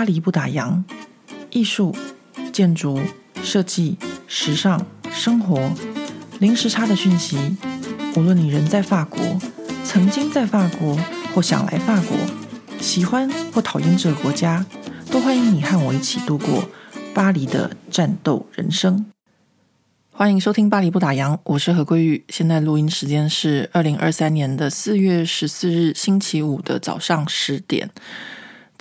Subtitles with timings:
[0.00, 0.82] 巴黎不打烊，
[1.50, 1.94] 艺术、
[2.54, 2.98] 建筑、
[3.42, 5.70] 设计、时尚、生活，
[6.38, 7.36] 零时差的讯息。
[8.16, 9.20] 无论你人在法国，
[9.84, 10.98] 曾经在法国，
[11.34, 12.16] 或想来法国，
[12.80, 14.64] 喜欢或讨厌这个国家，
[15.10, 16.64] 都欢迎你和我一起度过
[17.12, 19.04] 巴黎的战斗人生。
[20.10, 22.24] 欢迎收听《巴黎不打烊》，我是何桂玉。
[22.30, 27.90] 现在录音时间是二零二三年的四月十四日星期五的早上十点。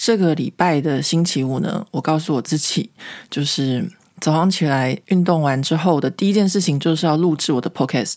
[0.02, 2.90] 这个礼拜的星期五呢，我告诉我自己，
[3.30, 3.86] 就是
[4.22, 8.16] 早上起来运动完之后的第一件事情，就是要录制我的 podcast。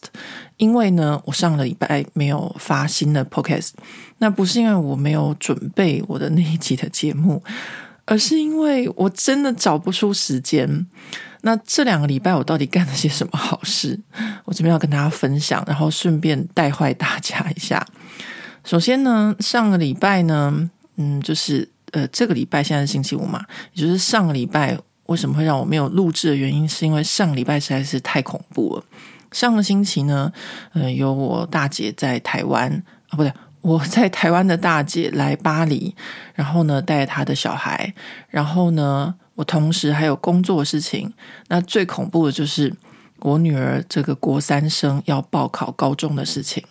[0.59, 3.71] 因为呢，我上个礼拜没有发新的 podcast，
[4.19, 7.43] 那不是因为我没有准备我的那一集的节目，
[8.07, 10.87] 而是因为我真的找不出时间。
[11.41, 13.99] 那这两个礼拜我到底干了些什么好事？
[14.47, 17.85] 我这边要跟大家分享，然后顺便带坏大家一下。
[18.63, 21.69] 首先呢，上个礼拜呢，嗯，就是。
[21.93, 28.85] 呃，这个礼拜现在是星期五嘛，也就是上个礼拜为什么会让我没有录制的原因，是因为上个礼拜实在是太恐怖了。
[29.31, 30.33] 上个星期呢，
[30.75, 32.71] 呃，有我大姐在台湾
[33.09, 35.95] 啊，不对，我在台湾的大姐来巴黎，
[36.35, 37.95] 然后呢带她的小孩，
[38.29, 41.13] 然后呢，我同时还有工作的事情。
[41.49, 42.75] 那最恐怖的就是
[43.21, 46.63] 我女儿这个国三生要报考高中的事情。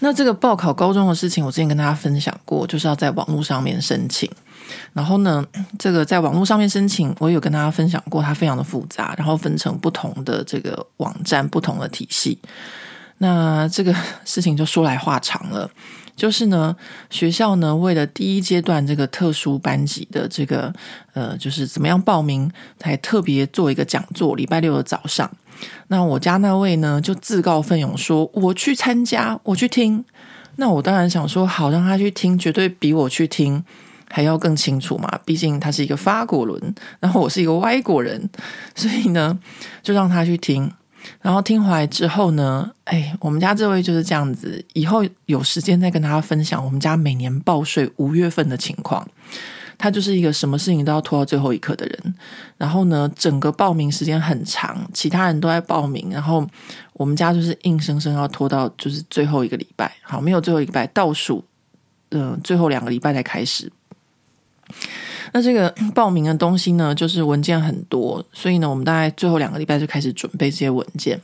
[0.00, 4.30] 那这个报考高中的事情，我之前跟大家分享过，就是要在网络上面申请。
[4.92, 5.44] 然后呢，
[5.78, 12.38] 这个在网络上面申请，我有跟大家分享过，它非常的复杂，然后分成不同的这个网站、不同的体系。
[13.18, 13.94] 那这个
[14.24, 15.70] 事情就说来话长了。
[16.16, 16.74] 就是呢，
[17.10, 20.72] 学校呢为了第一阶段这个特殊班级的这个
[21.12, 22.50] 呃，就是怎么样报名，
[22.80, 25.30] 还特别做一个讲座，礼拜六的早上。
[25.88, 30.04] 那我家那位呢就自告奋勇说：“我去参加，我去听。”
[30.58, 33.62] 那我当然想说，好，让他去听，绝对比我去听
[34.08, 35.08] 还要更清楚嘛。
[35.24, 38.30] 毕竟他是一个法国人，然后我是一个外国人，
[38.74, 39.38] 所以呢，
[39.82, 40.72] 就让他去听。
[41.20, 44.64] 然后听回来之后呢，哎，我们家这位就是这样子。
[44.72, 49.06] 以后有时间再跟大家分享我们家每年报税五月份的情况。
[49.78, 52.14] 他就是一个什么事情都要拖到最后一刻的人。
[52.56, 56.46] 然后呢，整个报名时间很长，其他人都在报名，然后
[56.94, 59.94] 我们家就是硬生生要拖到就是最后一个礼拜。
[60.02, 61.44] 好，没有最后一个礼拜，倒数，
[62.10, 63.70] 嗯、呃，最后两个礼拜才开始。
[65.32, 71.20] 那这个报名的东西呢，就是文件很多，所以呢，我们大概最后两个礼拜就开始准备这些文件。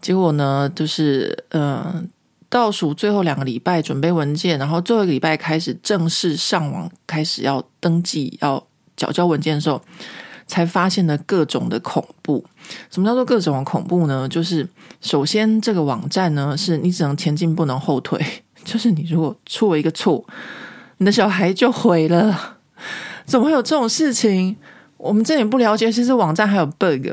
[0.00, 2.02] 结果呢，就是呃，
[2.50, 8.66] 倒数最后两个礼拜准备文件，然后最后一个礼拜开始正式上网，开始要登记、要
[8.96, 9.80] 缴交文件的时候，
[10.46, 12.44] 才发现了各种的恐怖。
[12.90, 14.26] 什么叫做各种恐怖呢？
[14.28, 14.66] 就是
[15.00, 18.18] 首先这个网站呢，是你只能前进不能后退，
[18.64, 20.24] 就是你如果出了一个错，
[20.96, 22.56] 你的小孩就毁了。
[23.26, 24.56] 怎么会有这种事情？
[24.96, 25.92] 我们这点不了解。
[25.92, 27.06] 其实网站还有 bug。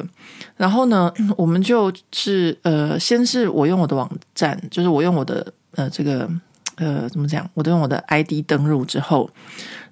[0.57, 6.29] 然后呢， 我们就是呃，先是我用我的网站，就是我用我的呃这个
[6.75, 9.29] 呃怎么讲，我都用我的 ID 登入之后，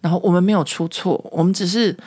[0.02, 1.98] 然后我们没有出错，我们只是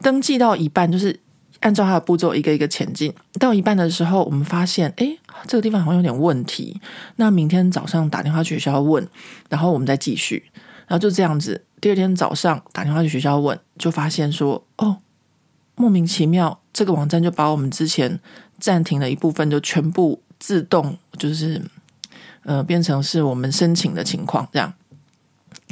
[0.00, 1.18] 登记到一半，就是
[1.60, 3.12] 按照它的步骤一个一个前进。
[3.40, 6.80] 到一半的时候，我们发现，诶，这个地方好像有点问题。
[7.16, 9.06] 那明天早上打电话去学校问，
[9.48, 10.44] 然后我们再继续。
[10.86, 11.64] 然后就这样子。
[11.80, 14.98] 第二天早上打电话去学校问，就发现说哦，
[15.74, 18.20] 莫名其妙，这个网站就把我们之前
[18.60, 21.62] 暂停的一部分就全部自动就是
[22.42, 24.70] 呃变成是我们申请的情况，这样，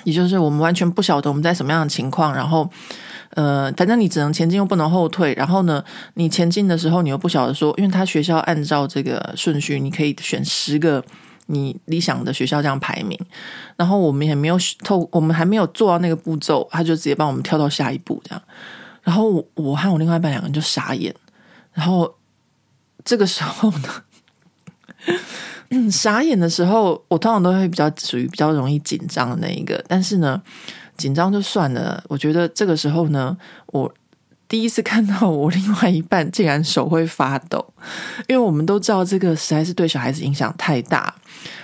[0.04, 2.70] 也就是我们完全不晓得我们在什么样的情况，然后
[3.34, 11.04] 呃，反正你只能前进又不能后退，然后呢，你前进的时候你又不晓得说，因为他学校按照这个顺序，你可以选十个。
[11.46, 13.19] 你理想的学校这样排名，
[13.76, 18.42] 然后我们也没有透，我们还没有做到那个步骤，他就直接帮我们跳到下一步这样。
[19.02, 21.14] 然后我，我和我另外一半两个人就傻眼。
[21.72, 22.14] 然后
[23.04, 23.88] 这个时候呢，
[25.90, 29.84] 傻眼的时候，我通常都会比较属于比较容易紧张的那一个。
[29.88, 30.40] 但是呢，
[30.96, 33.93] 紧张就算了，我觉得这个时候呢，我。
[34.49, 37.72] 第一次看到我另外一半竟然手会发抖，
[38.28, 41.14] 因为我们都知道这个实在是对小孩子影响太大。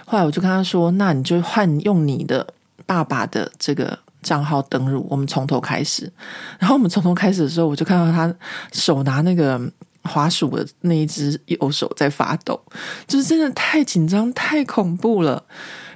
[0.07, 2.55] 后来我就跟他说：“那你就换用你的
[2.87, 6.13] 爸爸的这个账号登入，我们从头开始。”
[6.61, 8.33] 然后我们从头开始的时候，我就看到他
[8.73, 9.59] 手拿那个
[10.03, 12.61] 滑鼠的那一只右手在发抖，
[13.07, 15.43] 就是真的太紧张、太恐怖了。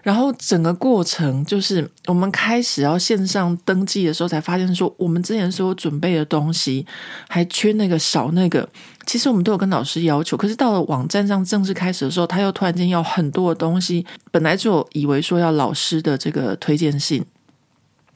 [0.02, 6.84] 然后整个过程就是我们开始要线上登记的时候，才发现说我们之前所有准备的东西
[7.29, 8.69] 还缺那个少那个。
[9.06, 14.05] 其实我们都有跟老师要求，可是到了网站上正式开始的时候，他又突然间要很多的东西。
[14.32, 17.25] 本来就以为说要老师的这个推荐信，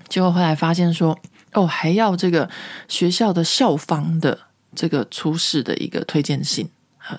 [0.09, 1.19] 结果后来发现说
[1.53, 2.49] 哦，还要这个
[2.89, 4.39] 学校的校方的
[4.75, 6.69] 这个出示的一个推荐信。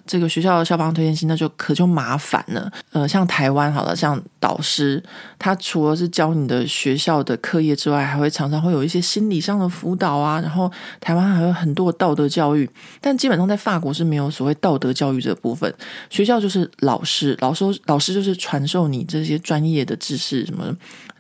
[0.06, 2.70] 这个学校的校方推荐信，那就可就麻烦了。
[2.92, 5.02] 呃，像台湾好了，像导师，
[5.40, 10.42] 他除了是教你的学校的课业之外，还会常常会有一些心理上的辅导啊。
[10.42, 10.70] 然后
[11.00, 12.70] 台湾还有很多道德教育，
[13.00, 15.74] 但基本上在法国是没有所谓道德教育这部分。
[16.10, 20.66] 学校就是老师，老师老师就是传授你这些专业的知识，什么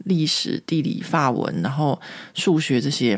[0.07, 1.97] 历史、地理、法文，然后
[2.33, 3.17] 数学这些。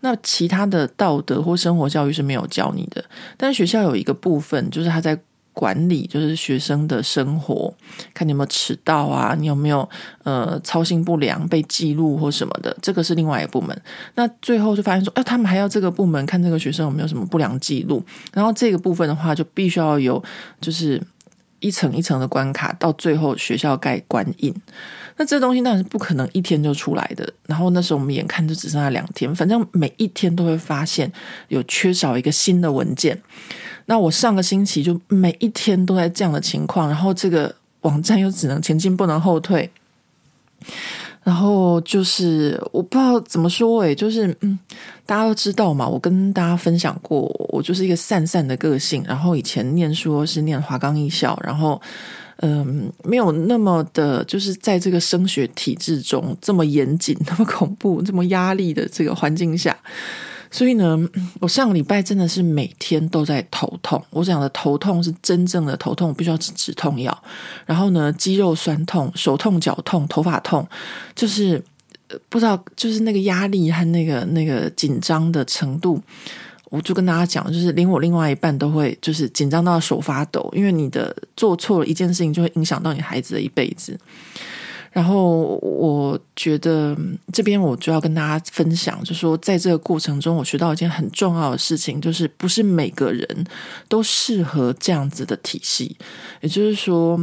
[0.00, 3.04] 那其他的道德或生活教育是没有教你的。
[3.36, 4.88] 但是学校有一个部分就是。
[4.88, 5.20] 他在
[5.52, 7.74] 管理，就是学生的生活，
[8.14, 9.86] 看你有没有迟到啊，你有没有
[10.22, 13.78] 呃操心不良被记录或什么的，这个是另外一个部门。
[14.14, 18.02] 那最后就发现说，哎、他们还要这个部门看这个学生有没有什么不良记录，
[18.32, 20.24] 然后这个部分的话，就必须要有
[20.58, 20.98] 就是
[21.60, 24.54] 一层一层的关卡，到最后学校盖官印。
[25.18, 27.30] 那这东西当然是不可能一天就出来的。
[27.46, 31.12] 然后那时候我们眼看就只剩下两天，反正每一天都会发现
[31.48, 33.20] 有缺少一个新的文件。
[33.86, 39.70] 那我上个星期就每一天都在这样的情况，然后这个网站又只能前进不能后退，
[41.22, 44.58] 然后就是我不知道怎么说诶，就是嗯，
[45.06, 51.80] 大家都知道嘛，我跟大家分享过，我就是一个散散的个性，然后以前念书是念华冈艺校，然后
[52.40, 59.76] 嗯，没有那么的，就是在这个升学体制中这么严谨、 那么恐怖、这么压力的这个环境下。
[60.50, 60.96] 所以呢，
[61.40, 64.02] 我上个礼拜真的是每天都在头痛。
[64.10, 67.22] 我讲的头痛是真正的头痛，我必须要吃止痛药。
[67.66, 70.66] 然后呢，肌肉酸痛、手痛、脚痛、头发痛，
[71.14, 71.62] 就是
[72.28, 76.00] 不知道，就是那个压力和那个那个紧张的程度。
[76.70, 83.98] 我就跟大家讲，就是连我另外一半都会就是紧张到手发抖，因为你的做错了一件事情，就会影响到你孩子的一辈子。
[84.90, 86.96] 然后我觉得
[87.32, 93.46] 这边我就要跟大家分享，就说在这个过程中，我学到一件很重要的事情，就是不是每个人
[93.86, 95.96] 都适合这样子的体系。
[96.40, 97.20] 也就是说，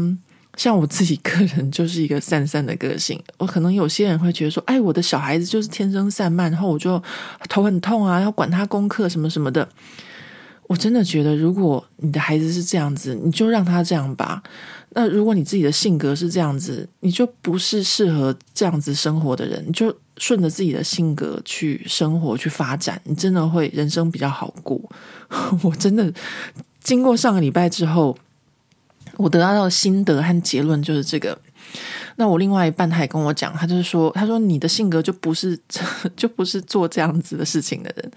[0.55, 7.01] 像我自己个人就是一个散散的个性，我可能有些人会觉得说，哎，我的小孩子就是天生散漫，然后我就
[7.49, 9.67] 头很痛啊，要管他功课什么什么的。
[10.67, 14.41] 我真的觉得，如果你的孩子是这样子，你就让他这样吧。
[14.97, 24.81] 那如果你自己的性格是这样子，你就不是适合这样子生活的人，你就顺着自己的性格去生活去发展，你真的会人生比较好过。
[25.61, 26.11] 我真的
[26.81, 28.17] 经过上个礼拜之后，
[29.17, 31.37] 我得到的心得和结论就是这个。
[32.17, 35.59] 那我另外一半他也跟我讲，他就是说，他说你的性格就不是
[36.15, 38.11] 就不是做这样子的事情的人。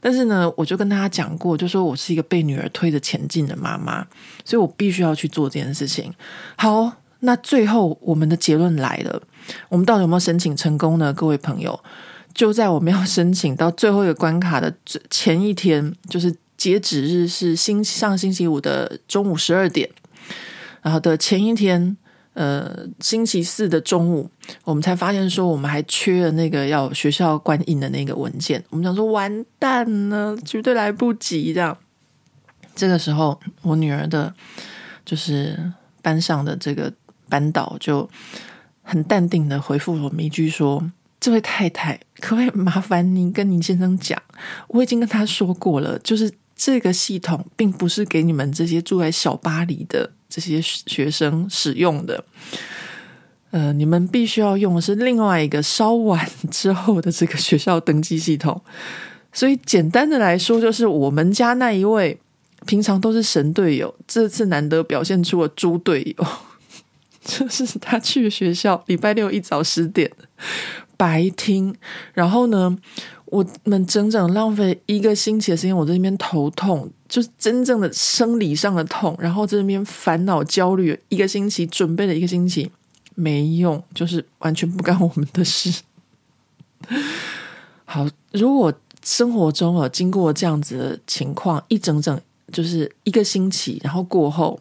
[0.00, 4.06] 但是呢，我就跟他讲过，就说我是一个被女儿推着前进的妈妈，
[4.44, 6.12] 所以我必须要去做这件事情。
[6.56, 9.22] 好，那最后我们的结论来了，
[9.70, 11.10] 我们到底有没有申请成功呢？
[11.14, 11.78] 各位朋友，
[12.34, 14.74] 就在我们要申请到最后一个关卡的
[15.08, 19.88] 前一天，就是截止日是星上星期五的中午十二点，
[20.82, 21.96] 然后的前一天。
[22.34, 24.30] 呃，星期四的中午，
[24.62, 28.62] 我们才发现说我们还缺了那个要学校官印的那个文件。
[28.70, 31.76] 我们想说完蛋了，绝对来不及这样。
[32.76, 34.32] 这个时候，我女儿的，
[35.04, 36.92] 就是班上的这个
[37.28, 38.08] 班导就
[38.82, 44.22] 很淡定的回复我们一句说：“这位太太，可不可以麻烦您跟您先生讲？
[44.68, 52.24] 我已经跟他说过了，就是这个系统并不是给你们这些住在小巴黎的。”这些学生使用的，
[53.50, 58.60] 呃，你们必须要用的是另外一个稍晚之后的这个学校登记系统。
[59.32, 62.18] 所以简单的来说，就是我们家那一位
[62.66, 66.26] 平常都是神队友，这次难得表现出了猪队友，
[67.24, 70.10] 就是他去学校礼拜六一早十点。
[70.96, 71.72] 白听，
[72.12, 72.76] 然后呢，
[73.30, 76.90] 我们整整浪费一个星期的时间，我在那边头痛。
[77.08, 82.70] 就是真正的生理上的痛，然后在那边烦恼焦虑一个星期，准备了一个星期
[83.14, 85.80] 没用，就是完全不干我们的事。
[87.86, 88.70] 好，如果
[89.02, 92.20] 生活中啊经过这样子的情况一整整
[92.52, 94.60] 就是一个星期，然后过后，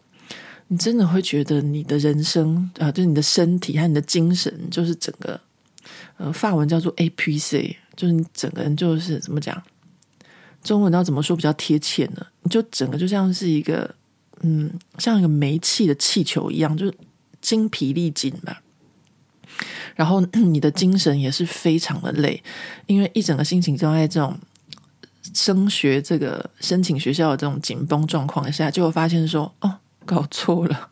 [0.69, 5.37] 你真的会觉得你的人生啊，就是你的身体和你的精神，就是整个
[6.15, 9.61] 呃，法文叫做 APC，就是你整个人就是怎么讲？
[10.63, 12.25] 中文要怎么说比较贴切呢？
[12.43, 13.93] 你就整个就像是一个，
[14.41, 16.93] 嗯，像一个没气的气球一样，就是
[17.41, 18.61] 精疲力尽吧。
[19.95, 22.43] 然后 你的精神也是非常的累，
[22.85, 24.37] 因为一整个心情都在这种
[25.33, 30.89] 升学、这个申请学校的这种紧绷状况下，就会发现说，哦，搞错了。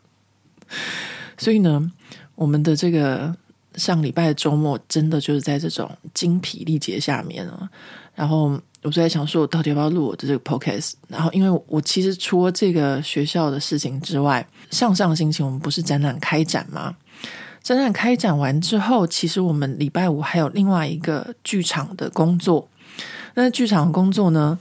[1.38, 1.92] 所以呢，
[2.34, 3.36] 我们的这个
[3.76, 7.68] 上礼拜的周末，真的就是在这种精疲力竭下面啊。
[8.14, 10.94] 然后我就在想，说我到底要不要录我的这个 podcast？
[11.06, 16.96] 然后，因为我其实除了这个学校的事情之外，上上星期我们不是展览开展吗？
[17.62, 22.68] 展览开展完之后，其实我们礼拜五还有另外一个剧场的工作。
[23.34, 24.58] 那剧场的工作呢，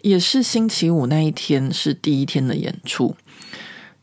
[0.00, 3.14] 也是星期五那一天是第一天的演出。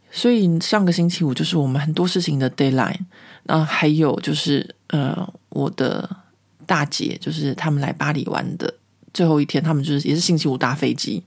[0.10, 3.00] 所以上个星期五就是我们很多事情的 deadline。
[3.44, 6.18] 那还有就是，呃，我的。
[6.66, 8.74] 大姐就是他们来巴黎玩的
[9.14, 11.22] 最后一天，他们就是也是星期五搭飞机，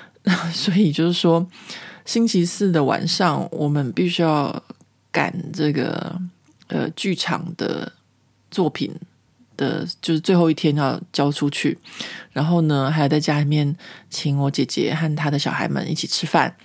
[0.50, 1.46] 所以就是说
[2.06, 4.62] 星期四的晚上，我们必须要
[5.12, 6.18] 赶这个
[6.68, 7.92] 呃剧场的
[8.50, 8.90] 作品
[9.58, 11.76] 的，就是最后一天要交出去，
[12.32, 13.76] 然后呢，还要在家里面
[14.08, 16.56] 请我姐姐和她的小孩们一起吃饭，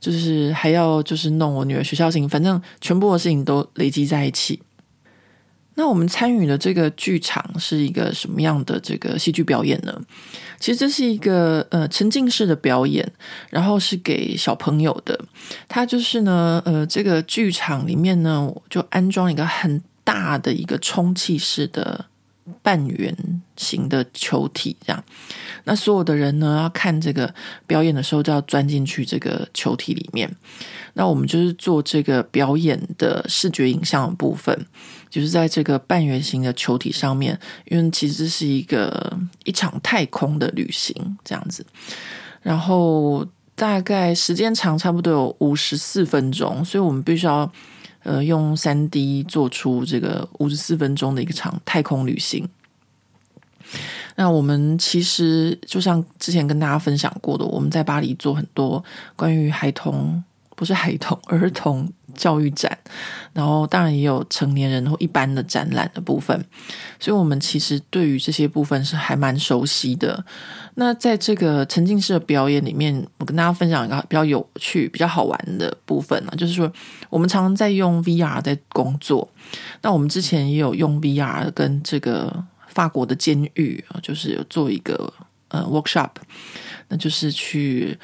[0.00, 4.60] 就是还要就是弄我女儿学校事情，反正全部的事情都累积在一起。
[5.74, 9.96] 那我们参与的这个剧场是一个什么样的这个戏剧表演呢？
[10.58, 13.08] 其实这是一个呃沉浸式的表演，
[13.48, 15.16] 然后是给小朋友的。
[15.68, 22.06] 它就是呢，呃，这个剧场里面呢，就安装一个很大的一个充气式的
[22.62, 23.14] 半圆
[23.56, 25.04] 形的球体，这样。
[25.64, 27.34] 那所有的人呢，要看这个
[27.66, 30.30] 表演的时候，就要钻进去这个球体里面。
[30.94, 34.66] 那我们就是做这个表演的视觉影像的部分。
[35.10, 41.64] 就是在这个半圆形的球体上面，因为其实是一个一场太空的旅行这样子，
[42.42, 47.50] 然后大概时间长，差不多有五十四分钟，所以我们必须要
[48.02, 52.48] 呃用三 D 做出这个五十四分钟的一个场太空旅行。
[54.16, 58.82] 那我们其实就像之前跟大家分享过的，我们在巴黎做很多
[59.14, 60.22] 关于孩童，
[60.58, 61.88] 不是孩童，儿童。
[62.14, 62.76] 教育展，
[63.32, 66.36] 然后当然也有成年人或一般的展览的部分，
[66.98, 70.24] 所以我们其实对于这些部分是还蛮熟悉的。
[70.74, 76.72] 那在这个沉浸式的表演里面，我跟大家分享一个比较有趣、比较好玩的部分呢，就是说
[77.08, 79.30] 我们常常在用 VR 在工作。
[79.82, 85.12] 那我们之前也有用 VR 跟这个法国的监狱，就是有做一个
[85.50, 86.10] 呃 workshop，
[86.88, 87.96] 那就是去。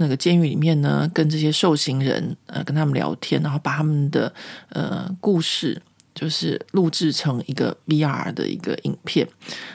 [0.00, 4.32] 那个监狱里面呢，跟这些受刑人呃，跟他们聊天，然后把他们的
[4.70, 5.80] 呃故事，
[6.14, 9.28] 就是录制成一个 VR 的一个影片，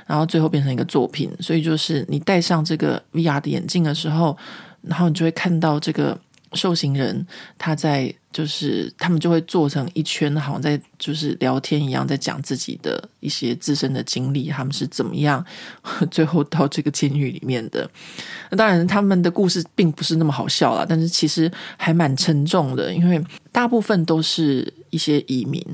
[0.07, 1.29] 然后最后变成一个作品。
[1.39, 4.35] 所以就是你戴上这个 VR 的眼镜的时候，
[4.81, 6.19] 然后你就会看到这个
[6.55, 8.13] 受刑人他在。
[8.35, 15.41] 就是他们就会做成一圈，好像在就是聊天一样，在讲自己的一些自身的经历，他们是怎么样
[16.11, 17.89] 最后到这个监狱里面的。
[18.49, 25.65] 那当然，他们的故事并不是那么好笑啦，但是其实还蛮沉重的，因为大部分都是一些移民，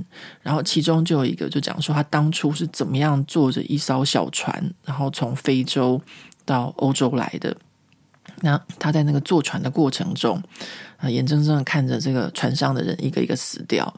[0.43, 5.99] 然后其中就有一个就讲说他当初是怎么样坐着一艘小船，然后从非洲
[6.45, 7.57] 到欧洲来的。
[8.41, 10.41] 那他在那个坐船的过程中，
[10.97, 13.93] 啊，眼睁睁的看着这个船上的人一个一个死掉。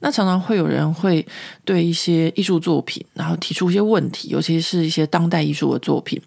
[0.00, 1.26] 那常常会有人会
[1.64, 6.20] 对一些艺术作品，然后提出一些问题，尤其是一些当代艺术的作品，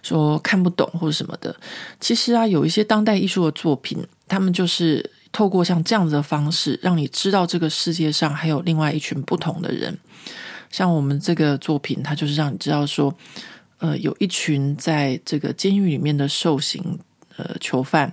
[0.00, 1.54] 说看不懂或者什么的。
[1.98, 9.98] 其实啊，有一些当代艺术的作品，他们就是透过像这样子的方式，让你知道这个世界上还有另外一群不同的人。
[10.70, 13.12] 像我们这个作品，它就是让你知道说。
[13.78, 16.98] 呃，有一群在这个监狱里面的受刑
[17.36, 18.12] 呃囚犯，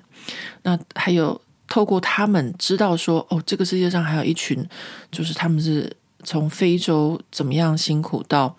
[0.63, 4.67] 那还有透过他们知道说，哦，这个世界上还有一群，
[5.09, 5.91] 就是他们是
[6.23, 8.55] 从非洲怎么样辛苦到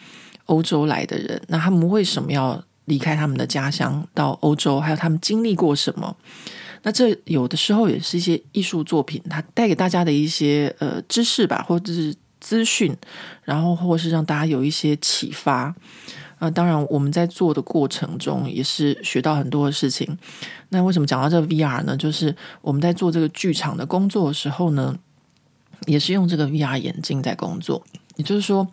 [0.47, 4.81] 欧洲来的人，那他们为什么要离开他们的家乡到欧洲？
[4.81, 6.17] 还有他们经历过什么？
[6.83, 12.95] 那这有的时候也是一些艺术作品，它带给大家的一些呃知识吧，或者是资讯，
[13.43, 15.75] 然后或是让大家有一些启发。
[16.39, 20.19] 啊当然，我们在做的过程中也是学到很多的事情。
[20.69, 21.97] 那为什么讲到这个 VR 呢？
[21.97, 24.97] 就是我们在做这个剧场的工作的时候呢，
[25.87, 27.85] 也是用这个 VR 眼镜在工作。
[28.17, 28.69] 也就是说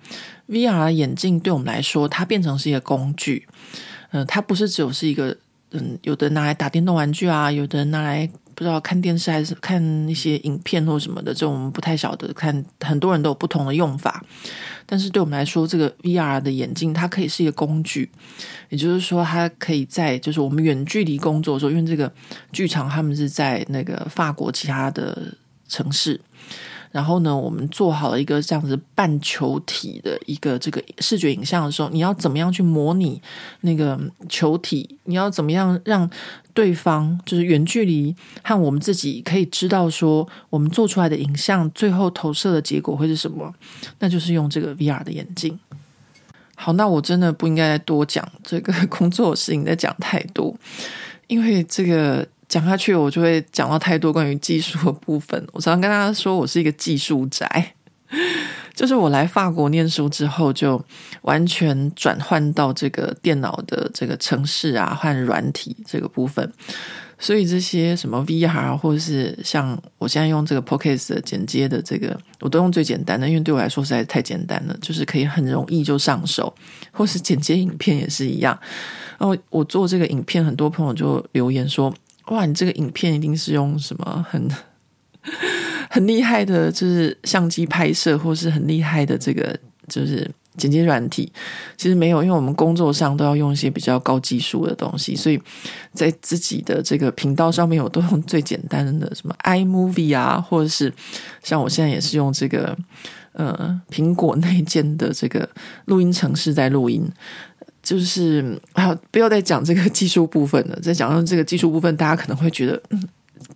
[0.48, 3.48] ，VR 眼镜对我们来说，它变成是一个工具。
[4.12, 5.38] 嗯、它不是只有是一个，
[5.72, 8.30] 嗯，有的拿来打电动玩具啊，有的拿来。
[8.62, 12.32] 不知道看电视还是看一些影片或什么的，这种我们不太晓得。
[12.32, 14.24] 看很多人都有不同的用法，
[14.86, 18.12] 但是对我们来说，这个 VR 的眼镜它可以是一个工具，
[18.70, 22.14] 也就是说，它可以在就是我们远距离工作的时候，因为这个
[22.52, 25.34] 剧场他们是在那个法国其他的
[25.68, 26.22] 城市，
[26.92, 33.20] 然后呢，我们做好了一个这样子半球体的一个这个视觉影像的时候，你要怎么样去模拟
[33.62, 34.00] 那个
[34.30, 35.00] 球体？
[35.06, 36.08] 你要怎么样让
[36.54, 43.54] 对方就是远距离和我们自己可以知道说，我们做出来的影像最后投射的结果会是什么？
[44.00, 45.60] 那就是用这个 VR 的眼镜。
[46.56, 50.56] 好，那我真的不应该多讲这个工作的事情，再讲太多，
[51.26, 55.44] 因为这个讲下去我就会讲到太多关于技术的部分。
[55.54, 57.74] 我常常跟大家说我是一个技术宅，
[58.74, 60.84] 就是我来法国念书之后，就
[61.22, 66.52] 完全转换到这个电脑的这个程式啊和软体这个部分。
[67.20, 76.52] 所以这些什么 VR 或者是像我现在用这个 Podcast 的剪接的这个，我都用最简单的，因为对我来说实在是太简单了，就是可以很容易就上手，
[76.92, 78.60] 或是剪接影片也是一样。
[79.20, 81.94] 然后我做这个影片，很多朋友就留言说
[82.30, 84.50] ：“哇，你这个影片一定是用什么很
[85.92, 89.56] 很厉害的，就是相机拍摄，或是很厉害的这个
[89.88, 91.32] 就是。”剪辑软体
[91.78, 95.42] 其实没有，因为我们工作上都要用一些比较高技术的东西，所以
[95.94, 100.94] 在自己的这个频道上面，我都用最简单的什么 iMovie 啊，或者是
[101.42, 102.78] 像我现在也是用这个
[103.32, 105.50] 呃苹果内建的这个
[105.86, 107.10] 录音程式在录音。
[107.82, 113.08] 就是啊，不要再讲这个技术部分了，再讲到这个技术部分，大家可能会觉得嗯，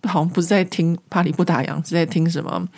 [0.06, 2.68] 好像不是在听巴黎不打烊，是在听什么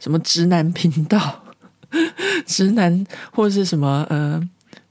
[0.00, 1.44] 什么直男频道。
[2.44, 4.38] 直男或者是什么呃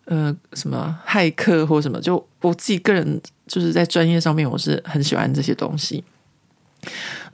[0.06, 6.04] 呃什么骇客或什么，就我自己个人就是在专业上面我是很喜欢这些东西。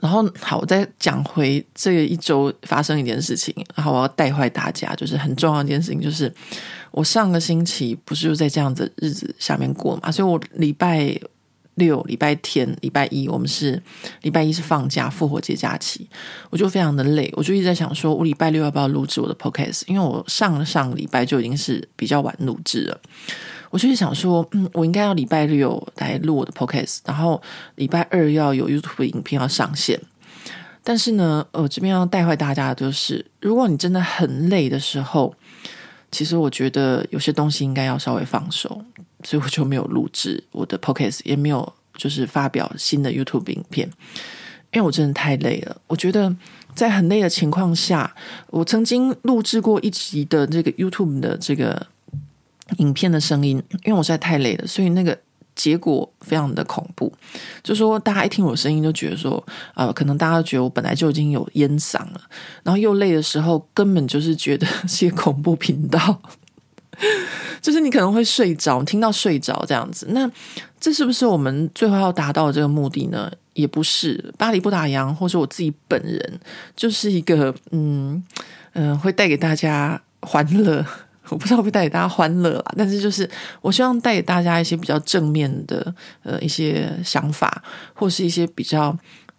[0.00, 6.30] 然后好，我再讲回这一周发生一件事情，然后我要带坏大家，就是很重要一件事情，就是
[6.90, 11.18] 我上个星期不是就在这样子日子下面过嘛，所以我礼拜。
[11.76, 13.82] 六礼拜天，礼拜一我们是
[14.22, 16.06] 礼拜一是放假，复活节假期，
[16.50, 19.82] 我就非常的累，我就一直在想说，我礼拜六要不要录制我的 podcast？
[19.86, 23.00] 因为我上上礼拜就已经是比较晚录制了，
[23.70, 27.40] 我就是想说，嗯，我应该要礼拜六来录我的 podcast，然后
[27.74, 30.00] 礼拜二要有 YouTube 影片要上线。
[30.86, 35.34] 但是呢，我这边要带坏大家的就是，如果你真的很累的时候，
[36.10, 38.84] 其实我觉得有些东西应该要稍微放手。
[39.24, 43.88] 所以我就没有录制我的 p o c a s t 也没有就是发表新的 YouTube 影片，
[44.72, 45.76] 因为我真的太累了。
[45.86, 46.34] 我觉得
[46.74, 48.14] 在很累的情况下，
[48.48, 51.86] 我曾经录制过一集的这个 YouTube 的这个
[52.78, 55.16] 影片的声音，因为我实在太累了，所以那个
[55.54, 57.12] 结果非常的恐怖。
[57.62, 62.20] 就说大家一听我声音，就觉得说，呃，可能大家觉得我本来就已经有烟嗓了，
[62.64, 66.20] 然后又累的时候，根本就是觉得 是恐怖频道。
[67.62, 70.30] 就是你可能会睡着，听到睡着这样子，那
[70.80, 73.30] 这是不是我们最后要达到的这个目的呢？
[73.54, 76.40] 也不是，巴黎不打烊，或者我自己本人
[76.74, 78.22] 就是一个嗯
[78.72, 80.84] 嗯、会带给大家欢乐。
[81.28, 83.28] 我不知道会带给大家欢乐啦，但是就是
[83.62, 87.62] 我希望带给大家一些比较正面的呃一些想法，
[87.94, 88.94] 或是一些比较。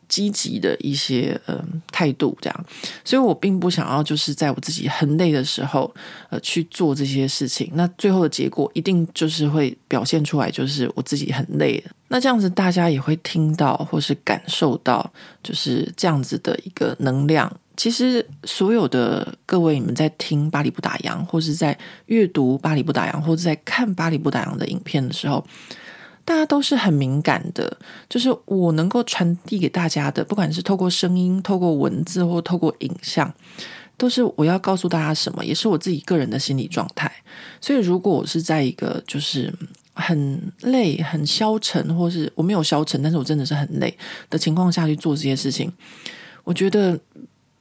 [0.07, 2.65] 积极的一些嗯、态度，这样，
[3.03, 5.93] 所以我并不想要就是在我自己很累的时候，
[6.29, 7.71] 呃，去做这些事情。
[7.73, 11.83] 那最后的结果一定就是会表现出来，就是我自己很累。
[12.07, 15.11] 那这样子大家也会听到或是感受到，
[15.43, 17.51] 就是这样子的一个能量。
[17.75, 25.45] 其实所有的各位，你们在听巴黎不打烊，或是在阅读巴黎不打烊，或者在看巴黎不打烊的影片的时候。
[26.25, 27.77] 大家都是很敏感的，
[28.09, 33.31] 就是我能够传递给大家的，不管是透过声音、透过文字或透过影像，
[33.95, 37.11] 都是我要告诉大家什么，也是我自己个人的心理状态。
[37.61, 39.53] 所以，如果我是在一个就是
[39.93, 43.95] 很累、很消沉，或是我没有消沉，但是我真的是很累
[44.29, 45.71] 的情况下去做这些事情，
[46.43, 46.99] 我觉得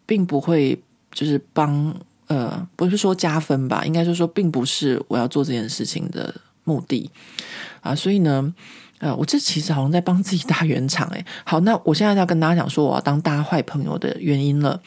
[0.06, 0.80] 并不会
[1.12, 1.94] 就是帮
[2.26, 7.10] 呃，不是说加分吧，应该就是说，并不是我要做这件事情的目的。
[7.80, 8.52] 啊，所以呢，
[8.98, 11.24] 呃，我这其实好像在帮自己打圆场诶。
[11.44, 14.80] 好，那我现在要跟大家讲说，我要当大家坏朋友的原因了，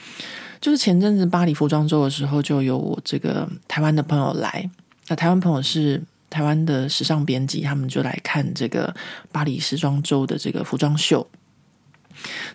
[0.60, 4.70] 就是前阵子巴黎服装周的时候，就有我这个台湾的朋友来，
[5.08, 8.94] 那台湾朋友是台湾的时尚编辑，他们就来看这个
[9.32, 11.28] 巴黎时装周的这个服装秀。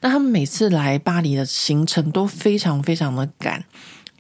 [0.01, 3.65] 那他们每次来巴黎的行程都非常非常的赶。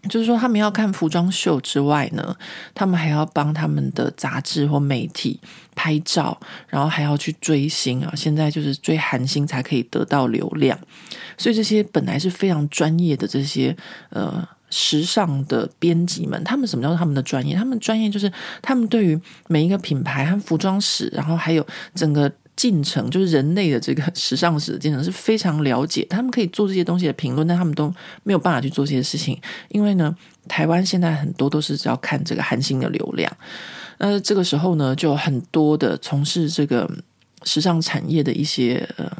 [0.09, 2.37] 就是说，他们要看服装秀之外呢，
[2.75, 5.41] 他们还要帮他们的杂志或媒体
[5.75, 6.38] 拍照，
[6.69, 8.12] 然后还要去追星啊。
[8.17, 10.79] 现在就是追韩星才可以得到流量，
[11.38, 13.77] 所以这些本来是非常专业的这些
[14.11, 17.55] 呃时尚的编辑们，他们什么叫他们的专业？
[17.55, 22.31] 他们专业就是他们对于每一个品牌和服装史，然后还有整个。
[22.55, 30.15] 进程，就是人类的这个时尚史的进程是非常了解，他们可以做这些东西的评论，但他们都没有办法去做这些事情，因为呢，
[30.49, 33.31] 台湾现在很多都是只要看这个韩星的流量，
[33.99, 36.88] 那这个时候呢，就很多的从事这个
[37.45, 39.11] 时尚产业的一些呃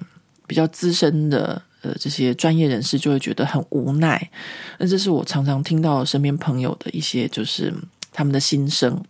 [0.47, 4.31] 比较资深的呃这些专业人士就会觉得很无奈，
[4.79, 7.73] 那这是我常常听到身边朋友的一些就是
[8.13, 9.03] 他们的心声。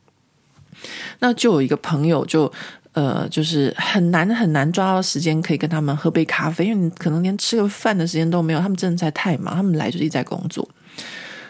[1.21, 2.53] 那就有一个朋友就，
[2.93, 8.61] 呃，就是很难很难抓到时间可以跟他们喝杯咖啡，因为你可能连吃个饭的时间都没有。
[8.61, 10.69] 他们真的在太忙，他们来就是一直在工作。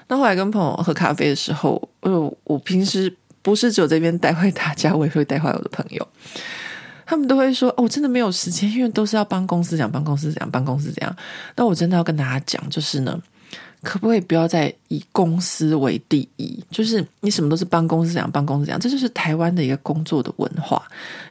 [0.09, 6.07] 那后来跟朋友喝咖啡的时候，呃，我平时不是只有这边带坏大家，我也会带坏我的朋友。
[7.05, 11.15] 他们都会说：“哦，我真的没有时间，因为都是要帮公司讲，帮公司讲，帮公司讲。”
[11.57, 13.21] 那我真的要跟大家讲，就是呢。
[13.83, 16.63] 可不可以不要再以公司为第一？
[16.71, 20.83] 就是你什么都是帮公司讲，帮公司讲，这就是台湾的一个工作的文化。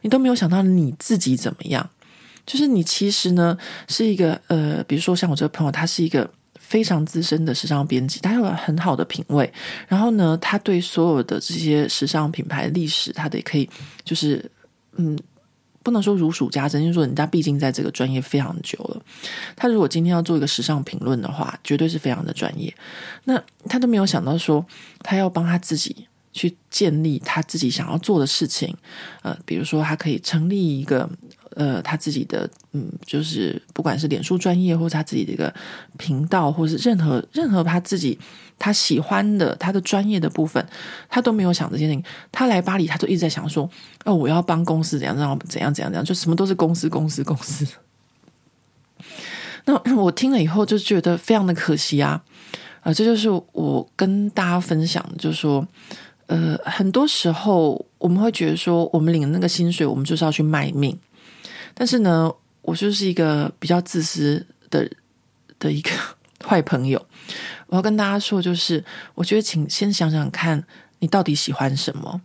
[0.02, 1.88] 你都没有想到你自己怎么样？
[2.46, 3.56] 就是你其实呢
[3.88, 9.50] 是一个呃，比如说像我这个朋友，他是一个非常资深的时尚编辑，他有很好的品味。
[9.88, 13.68] 然后呢，他对所有的这些时尚品牌历史，他得可以
[14.04, 14.44] 就是
[14.96, 15.18] 嗯。
[15.82, 19.02] 不能说如数家珍，就是说人家毕竟在这个专业非常久了。
[19.56, 22.72] 他如果今天要做一个时尚评论的话，绝对是非常的专业。
[23.24, 24.64] 那他都没有想到说，
[25.00, 28.76] 他要帮他自己去建立他自己想要做的事情。
[29.22, 31.08] 呃，比如说他可以成立一个。
[31.54, 35.52] 呃，他自己的嗯，就是不管是脸书专业，或者他自己的一个
[35.98, 38.18] 频道，或是任何任何他自己
[38.62, 40.64] 他喜欢的他的专业的部分，
[41.08, 42.04] 他都没有想这些事情。
[42.30, 43.68] 他来巴黎，他都一直在想说：
[44.04, 47.66] 哦，我要帮公司怎样怎样怎样怎样怎样，就什么都是公司公司公司。
[49.64, 52.22] 那我听了以后就觉得非常的可惜啊！
[52.82, 55.66] 啊、这就是我跟大家分享，就是说，
[56.26, 60.96] 呃，很多时候我们会觉得说，我们领那个薪水，我们就是要去卖命。
[61.74, 64.88] 但是呢，我就是一个比较自私的
[65.58, 65.90] 的一个
[66.46, 67.04] 坏朋友。
[67.72, 70.62] 我要跟大家说，就是我觉得，请先想想看
[70.98, 72.20] 你到底喜欢什么。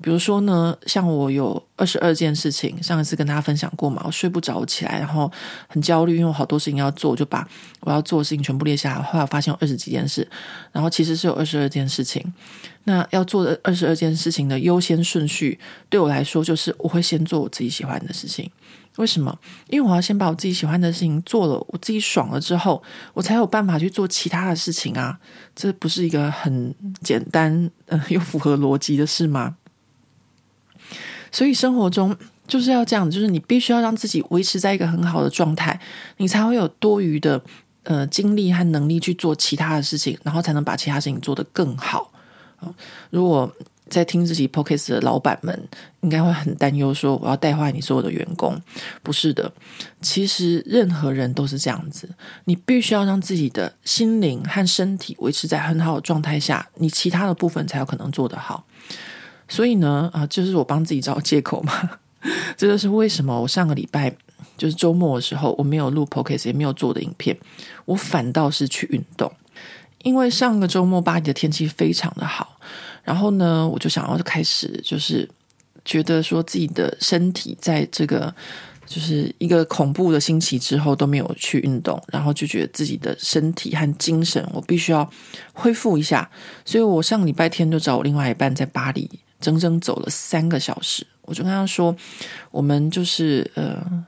[0.00, 5.30] 比如说呢，像我有二十二件事情，上一次跟大家分享过嘛，我睡不着起来，然后
[5.68, 9.00] 很焦虑，因为我好多事情要做，就把我要做的事情全部列下来。
[9.00, 10.28] 后来我发现有二十几件事，
[10.72, 12.34] 然后其实是有二十二件事情。
[12.82, 18.50] 那要做的二十二件事情的优先顺序，对我来说就是我会先做我自己喜欢的事情。
[18.96, 19.38] 为什么？
[19.68, 22.82] 因为我要先把我自己喜欢的事情做了，我自己爽了之后，
[23.14, 25.18] 我才有办法去做其他的事情啊！
[25.56, 29.56] 这不是一个很简单、呃、又符合逻辑的事吗？
[31.30, 32.14] 所以生活中
[32.46, 35.80] 就是要这样，就是你必须要让自己维持在一个很好的状态，
[36.18, 37.42] 你才会有多余的
[37.84, 42.12] 呃精力和能力去做其他的事情，然后才能把其他事情做得更好。
[43.08, 43.50] 如果
[43.92, 45.68] 在听自己 Podcast 的老板们
[46.00, 48.58] 应该会很担忧，说我要带坏你所有的员工。
[49.02, 49.52] 不是的，
[50.00, 52.08] 其实任何人都是这样子。
[52.46, 58.64] 你必须要让自己的心灵和身体维持在很好的状态下，你其他的部分才有可能做得好。
[59.46, 61.90] 所以呢，啊，就是我帮自己找借口嘛。
[62.56, 64.16] 这就是为什么我上个礼拜
[64.56, 67.36] 就是周末的时候，我没有录 Podcast，也没有做的影片，
[67.84, 69.30] 我反倒是去运动。
[70.04, 72.58] 因为上个周末巴黎的天气非常的好。
[73.02, 75.28] 然后呢，我就想要开始，就是
[75.84, 78.34] 觉得说自己的身体在这个
[78.86, 85.08] 就是一个恐怖的星期之后都没有去运动，然后就觉得自己的身体和精神我必须要
[85.52, 86.30] 恢复一下，
[86.64, 89.10] 所以我上礼拜天就找我另外一半在巴黎
[89.40, 91.94] 整整走了三个小时，我就跟他说，
[92.50, 94.04] 我们就是呃。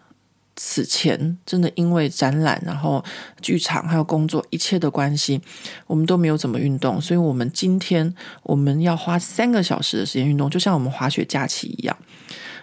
[0.56, 3.04] 此前真的因为展览，然后
[3.42, 5.40] 剧场还有工作一切的关系，
[5.86, 7.00] 我们都没有怎么运动。
[7.00, 8.14] 所以，我们今天
[8.44, 11.96] 我们要花三个小时的时间运动，就像我们滑雪假期一样。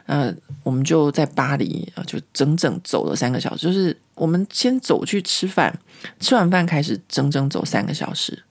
[0.05, 3.67] 呃，我们就在巴黎，就整整走了三个小时。
[3.67, 5.77] 就是我们先走去吃饭，
[6.19, 8.43] 吃完饭开始整整走三个小时。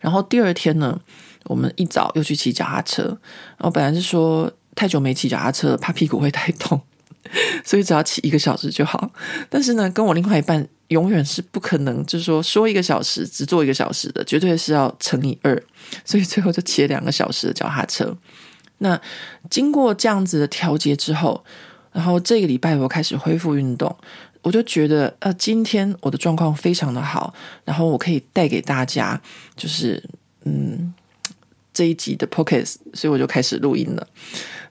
[0.00, 1.00] 然后第二天呢，
[1.44, 3.02] 我们一早又去骑脚踏车。
[3.58, 6.80] 然后本来是说太久没骑脚踏车，怕屁股会太痛。
[7.64, 9.10] 所以只要骑一个小时就好，
[9.48, 15.60] 但是呢，跟我另外一半永远是不可能，就是说说一个小时只做一个小时的，绝对是要乘以二，
[16.04, 18.16] 所以最后就骑了两个小时的脚踏车。
[18.78, 19.00] 那
[19.48, 21.44] 经过这样子的调节之后，
[21.92, 23.96] 然后这个礼拜我开始恢复运动，
[24.42, 27.32] 我就觉得呃，今天我的状况非常的好，
[27.64, 29.20] 然后我可以带给大家
[29.56, 30.02] 就是
[30.44, 30.92] 嗯
[31.72, 34.06] 这一集的 Podcast，所以我就开始录音了。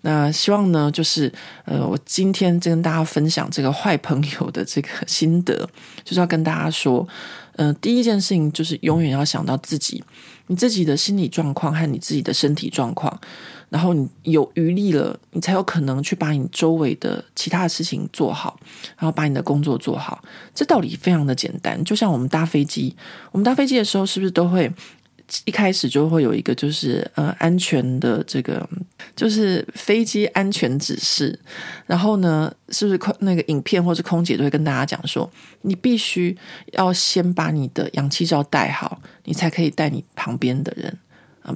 [0.05, 1.31] 那希望呢，就是
[1.63, 5.67] 呃，我今天跟大家分享这个坏朋友的这个心得，
[6.03, 7.07] 就是要跟大家说，
[7.55, 10.03] 呃，第一件事情就是永远要想到自己，
[10.47, 13.17] 你自己的心理状况和你自己的身体状况。
[13.69, 18.59] 然后你有余力了，你才有可能去把你周围的其他的事情做好，
[18.97, 20.23] 然后把你的工作做好。
[20.53, 22.95] 这道理非常的简单，就像我们搭飞机，
[23.31, 24.71] 我们搭飞机的时候是不是都会？
[25.45, 28.67] 一开始就会有一个，就是呃安全的这个，
[29.15, 31.37] 就是飞机安全指示。
[31.85, 35.29] 然后呢，是不是空那个影片或是空姐都会跟大家讲说，
[35.61, 36.37] 你必须
[36.73, 40.97] 要先把你的氧气罩戴好，你才可以带你旁边的人。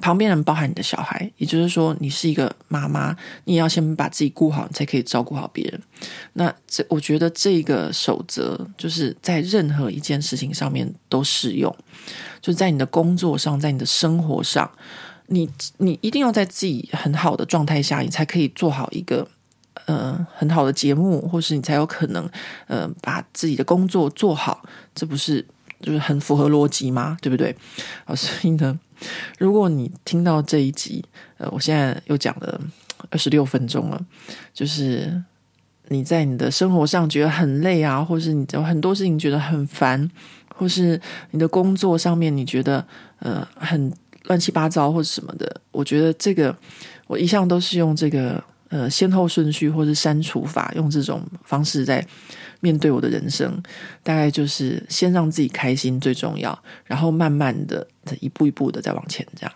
[0.02, 5.82] 旁边人包含你的小孩，也就是说，你是一个妈妈，你也要先把自己顾好，你才可以照顾好别人。
[6.34, 11.74] 那这，我觉得这个守则就是在任何一件事情上面都适用，
[12.42, 14.70] 就在你的工作上，在你的生活上，
[15.28, 19.28] 你你一定要在自己很好的状态下，你才可以做好一个
[19.86, 22.30] 呃很好的节目，或是你才有可能
[22.68, 24.64] 呃把自己的工作做好。
[24.96, 25.46] 这不是
[25.82, 27.18] 就是很符合逻辑吗？
[27.22, 27.56] 对不对？
[28.06, 28.80] 啊，所以呢。
[29.38, 31.06] 如果你听到这一集，
[31.38, 32.60] 呃，我现在又讲了
[33.12, 34.06] 二十六分钟了，
[34.56, 35.24] 就是
[35.88, 40.10] 你在你的生活上觉得很累啊，或是你有很多事情觉得很烦，
[40.56, 41.00] 或是
[41.32, 42.86] 你的工作上面你觉得
[43.20, 43.92] 呃很
[44.24, 46.56] 乱七八糟或者什么的，我觉得这个
[47.08, 52.06] 我一向都是用这个呃先后顺序或是删除法，用这种方式在。
[52.60, 53.62] 面对我的人生，
[54.02, 57.86] 大概就是先让自己开心最重要，然后慢慢的
[58.20, 59.54] 一步一步的再往前，这样。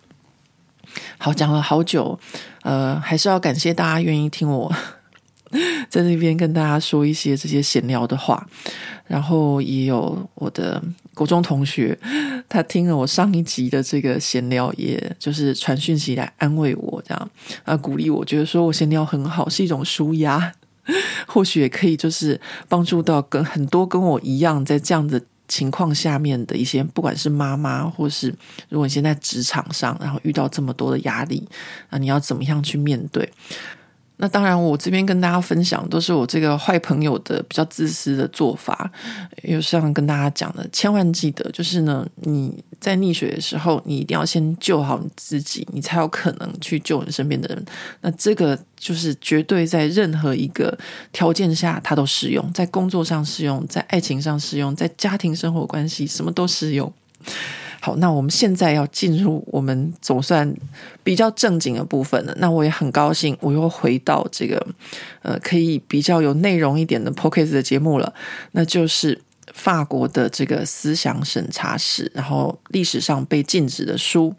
[1.17, 2.19] 好，讲了好久，
[2.61, 4.71] 呃，还是要感谢大家愿意听我
[5.89, 8.47] 在那边跟大家说一些这些闲聊的话，
[9.07, 10.81] 然后也有我的
[11.13, 11.97] 国中同学，
[12.47, 17.29] 他听了我上一集的这个闲聊，也就是传讯息来安慰我，这样
[17.63, 20.53] 啊，鼓励我，觉得说我闲聊很好，是一种舒压。
[21.27, 28.33] 或许也可以，就是帮助到跟很多跟我一样在这样的情况下面的一些，不管是妈妈，或是
[28.67, 31.47] 如果你现在职场上，然后遇到这么多的压力，
[31.91, 33.31] 啊，你要怎么样去面对？
[34.21, 38.89] 那当然，我这边跟大家分享都是我这个坏朋友的比较自私的做法。
[39.41, 47.65] 有像跟大家讲的，千万记得，就是呢，你在溺水的时候，你一定要先救好你自己，你才有可能去救你身边的人。
[48.01, 50.77] 那这个就是绝对在任何一个
[51.11, 56.93] 条件下，它都适用，在工作上适用，在爱情上适用，在家庭生活关系，什么都适用。
[57.83, 60.53] 好，那我们现在要进入我们总算
[61.03, 62.33] 比较正经的部分了。
[62.37, 64.63] 那我也很高兴，我又回到这个
[65.23, 68.13] 呃，可以比较有内容一点的 p o c a s t 的节目了。
[68.51, 69.19] 那就是
[69.51, 74.31] 法国的这个思想审查史，然后历史上被禁止的书。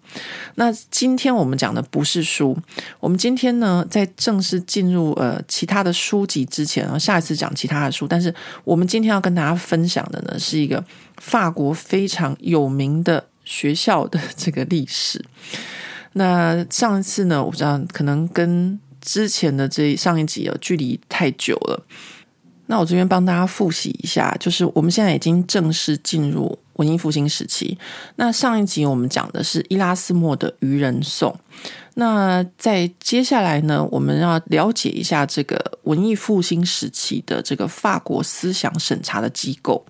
[0.55, 2.57] 那今天我们讲的不是书，
[3.01, 8.07] 我们今天呢，在正式进入呃其他的书籍之前，然后下一次讲其他的书。
[8.07, 10.85] 但是我们今天要跟大家分享的呢，是一个
[11.17, 13.25] 法国非常有名的。
[13.45, 15.25] 学校的这个历史，
[16.15, 21.85] 那上一次呢，我不知道可能跟之前的这上一集有距离太久了。
[22.67, 27.77] 那我这边帮大家复习一下，就是我们现在已经正式进入文艺复兴时期。
[28.17, 31.31] 那上一集我们讲的是伊拉斯莫的《愚人颂》，
[31.95, 39.85] 那在接下来呢，我们要了解一下这个文艺复兴时期的这个法国思想审查的机构。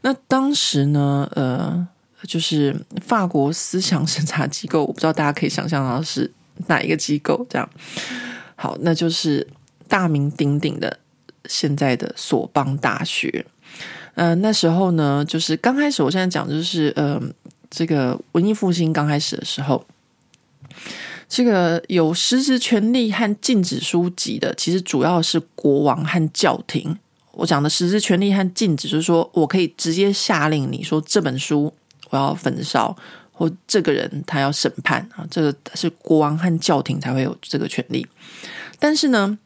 [0.00, 1.86] 那当时呢，呃。
[2.24, 6.30] 就是法国思想审查机构， 我不知道大家可以想象到是
[6.66, 7.46] 哪一个机构。
[7.48, 7.68] 这样，
[8.56, 9.46] 好，那就是
[9.86, 10.98] 大名鼎鼎的
[11.46, 13.46] 现在的索邦大学。
[14.14, 17.22] 嗯、那时候呢，就是刚开始，我现在讲就是，呃，
[17.70, 19.86] 这个文艺复兴刚开始的时候，
[21.28, 26.98] 这个有实质权利和禁止书籍的，其实主要是国王和教廷。
[27.30, 31.72] 我讲的实质权利和禁止，就是说我可以直接下令你说这本书。
[32.10, 32.96] 我要焚烧，
[33.32, 38.06] 或这个人他要审判啊，这个是国王和教廷才会有这个权利。
[38.78, 39.38] 但是呢，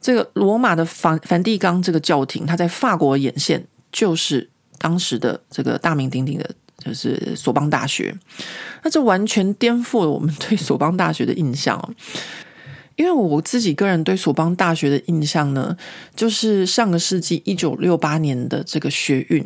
[0.00, 8.14] 这个罗马的梵梵蒂冈这个教廷，他在法国眼线就是当时的这个大名鼎鼎的，就是索邦大学。
[8.82, 11.88] 那这完全颠覆了我们对索邦大学的印象哦。
[12.96, 15.76] 因为我自己个人对索邦大学的印象呢，
[16.14, 19.44] 就是上个世纪一九六八年的这个学运。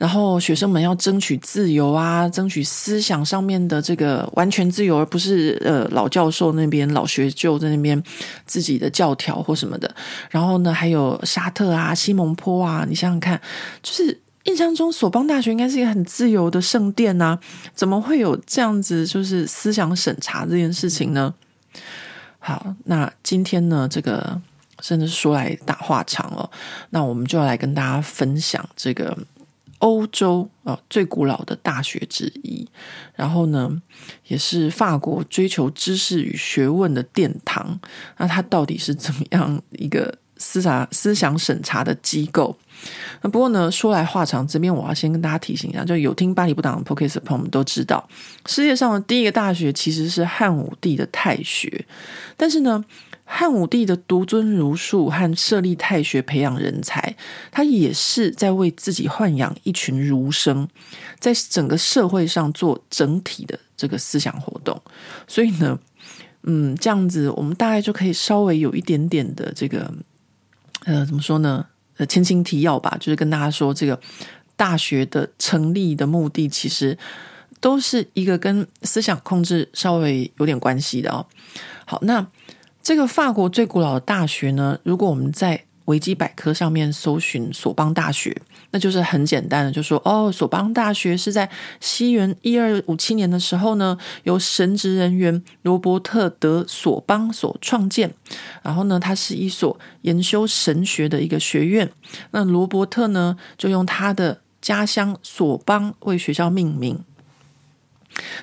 [0.00, 8.02] 然后学生们要争取自由啊，争取思想上面的这个完全自由，而不是呃老教授那边老学究在那边
[8.46, 9.94] 自己的教条或什么的。
[10.30, 13.38] 然后呢，还有沙特啊、西蒙坡啊，你想想看，
[13.82, 17.38] 就是印象中索邦大学应该是一个很自由的圣殿呐，
[17.74, 21.34] 怎么会有这样子就是思想审查这件事情呢？
[22.38, 24.40] 好，那今天呢，这个
[24.78, 26.50] 真的是说来大话长了，
[26.88, 29.14] 那我们就要来跟大家分享这个。
[29.80, 32.66] 欧洲啊最古老的大学之一，
[33.14, 33.70] 然后呢，
[34.28, 37.78] 也是法国追求知识与学问的殿堂。
[38.16, 42.56] 那它到底是怎么样一个思想思想审查的机构？
[43.22, 48.08] 那不过呢，说来话长，这边我要先跟大家提醒一下，就有听巴黎不党的 Podcast 的朋友们都知道，
[48.46, 51.86] 世界上的第一个大学其实是汉武帝的太学，
[52.36, 52.84] 但是呢。
[53.32, 57.16] 汉武帝的独尊儒术和设立太学培养人才，
[57.52, 60.68] 他也是在为自己豢养一群儒生，
[61.20, 64.82] 在整个社会上做整体的这个思想活动。
[65.28, 65.78] 所以呢，
[66.42, 69.94] 嗯，这样子我们大概就可以稍微有一点点的这个，
[70.84, 71.64] 呃，怎么说呢？
[71.98, 73.98] 呃，前情提要吧，就是跟大家说，这个
[74.56, 76.98] 大学的成立的目的，其实
[77.60, 81.24] 都是一个跟思想控制稍微有点关系的哦。
[81.86, 82.26] 好，那。
[82.82, 88.34] 这个法国最古老的大学呢，如果我们在维基百科上面搜寻索邦大学，
[88.70, 91.48] 那就是很简单的，就说哦，索邦大学是在
[91.80, 98.14] 西元一二五七年的时候呢，由神职人员罗伯特德索邦所创建。
[98.62, 101.90] 然后呢，它是一所研修神学的一个学院。
[102.30, 106.98] 那罗伯特呢，就用他的家乡索邦为学校命名。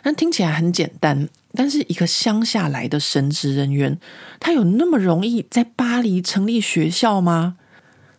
[0.03, 1.27] 那听起来很简单。
[1.53, 3.97] 但是一个乡下来的神职人员，
[4.39, 7.57] 他有那么容易在巴黎成立学校吗？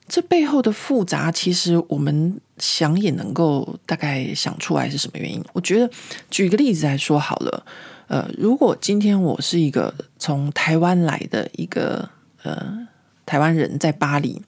[0.09, 5.41] 这背后的复杂，其实我们想也能够大概想出来是什么原因。
[5.53, 5.89] 我觉得
[6.31, 7.65] 举个例子来说好了，
[8.09, 12.09] 呃，如果今天我是一个从台湾来的一个
[12.43, 12.89] 呃
[13.25, 14.43] 台湾人，在巴黎，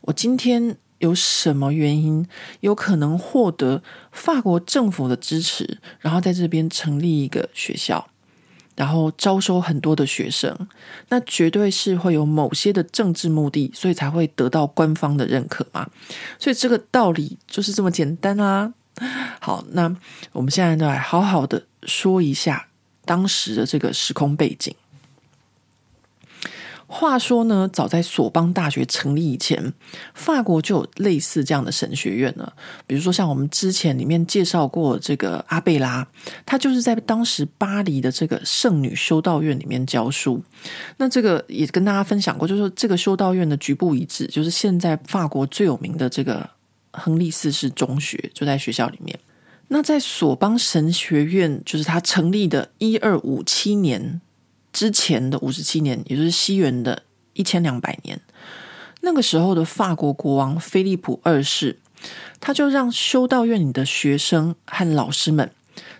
[0.00, 0.76] 我今天。
[1.04, 2.26] 有什么原因
[2.60, 8.08] 有可能获得法国政府的支持，然后在这边成立一个学校，
[8.74, 10.56] 然后招收很多的学生？
[11.10, 15.88] 那绝对是会有某些的政治目的，所以才会得到官方的认可嘛。
[16.38, 18.72] 所以这个道理就是这么简单啊。
[19.40, 19.94] 好，那
[20.32, 22.68] 我们现在就来好好的说一下
[23.04, 24.74] 当时的这个时空背景。
[26.96, 29.74] 话说呢，早在索邦大学成立以前，
[30.14, 32.52] 法国就有类似这样的神学院了。
[32.86, 36.06] 比如说，像我们之前里面介绍过这个阿贝拉，
[36.46, 40.40] 他就是在当时巴黎的这个圣女修道院里面教书。
[40.96, 46.48] 那这个也跟大家分享过，就是这个修道院的局部遗址，就是现在法国最有名的这个
[46.92, 49.18] 亨利四世中学，就在学校里面。
[49.66, 54.20] 那在索邦神学院，就是他成立的一二五七年。
[54.74, 58.20] 之前的五十七年，也就是西元的一千两百年，
[59.02, 61.78] 那个时候的法国国王菲利普二世，
[62.40, 65.48] 他就让修道院里的学生和老师们，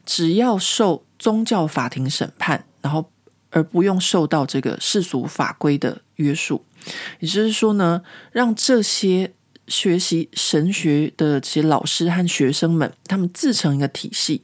[0.05, 3.09] 只要受宗教法庭审判，然后
[3.51, 6.65] 而不用受到这个世俗法规的约束。
[7.21, 9.33] 也就是说呢，让这些
[9.69, 14.43] 学习神学的这些老师和学生们，他们自成一个体系，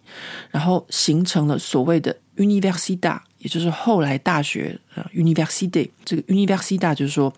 [0.51, 3.23] 然后形成了所谓的 Universidad。
[3.40, 7.33] 也就是后来大学呃，university 这个 Universidad 就是说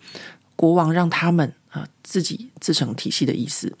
[0.55, 3.75] 国王让他们啊、自己自成体系的意思。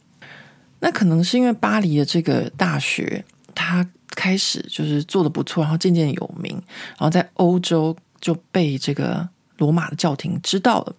[0.79, 6.51] 那可能是因为巴黎的这个大学，它开始就是做的不错，然后渐渐有名，
[6.97, 10.95] 然后在欧洲就被这个罗马的教廷知道了，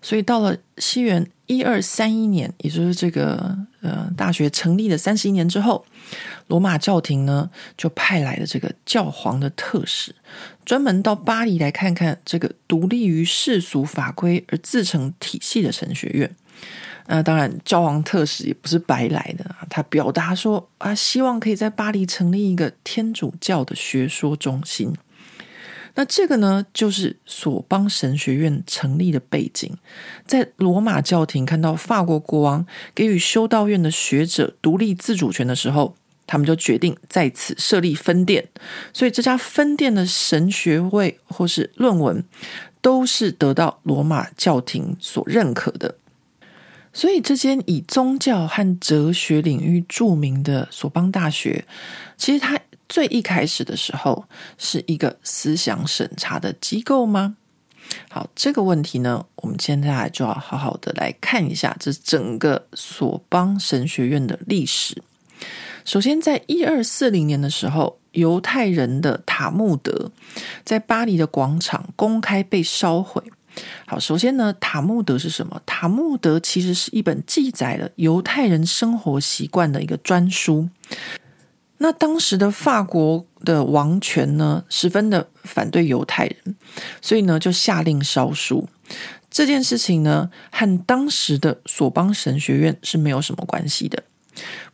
[0.00, 5.86] 所以到了西元一二三一年，也就是这个呃大学成立的三十一年之后。
[6.48, 10.14] 罗马教廷呢，就派来了这个教皇的特使，
[10.62, 16.30] 专门到巴黎来看看这个独立于世俗法规而自成体系的神学院。
[17.06, 24.92] 那当然，教皇特使也不是白来的，他表达说啊，希望可以在巴黎成立一个天主教的学说中心。
[25.96, 29.70] 那这个呢，就是索邦神学院成立的背景。
[30.26, 35.94] 在罗马教廷看到法国国王给予修道院的学者独立自主权的时候，
[36.26, 38.48] 他们就决定在此设立分店，
[38.92, 42.24] 所以这家分店的神学会或是论文
[42.80, 45.96] 都是得到罗马教廷所认可的。
[46.96, 51.64] 所以，这间以宗教和哲学领域著名的索邦大学，
[52.16, 52.56] 其实它
[52.88, 54.24] 最一开始的时候
[54.58, 57.36] 是一个思想审查的机构吗？
[58.08, 65.02] 好，这个问题呢，我们现在就要好好的来看一下这整个索邦神学院的历史。
[65.84, 70.10] 首先，在一二四零年的时候，犹太人的塔木德
[70.64, 73.22] 在巴黎的广场公开被烧毁。
[73.86, 75.60] 好，首先呢，塔木德是什么？
[75.66, 80.68] 塔木德其实是一本记载了犹太人生活习惯的一个专书。
[81.78, 86.56] 那当时的法国的王权呢，十分的反对犹太人，
[87.02, 88.68] 所以呢，就下令烧书。
[89.30, 94.02] 这件事情呢，和当时的索邦神学院是没有什么关系的。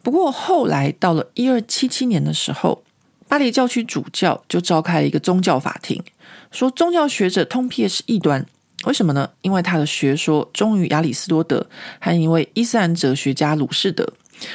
[0.02, 2.82] 不过后来到了一二七七年的时候，
[3.26, 6.02] 巴黎教区主教就召开了一个宗教法庭，
[6.50, 8.44] 说宗教学者通篇是异端。
[8.84, 9.30] 为什么呢？
[9.42, 11.66] 因为他的学说忠于亚里斯多德
[12.00, 14.10] 和一位伊斯兰哲学家鲁士德。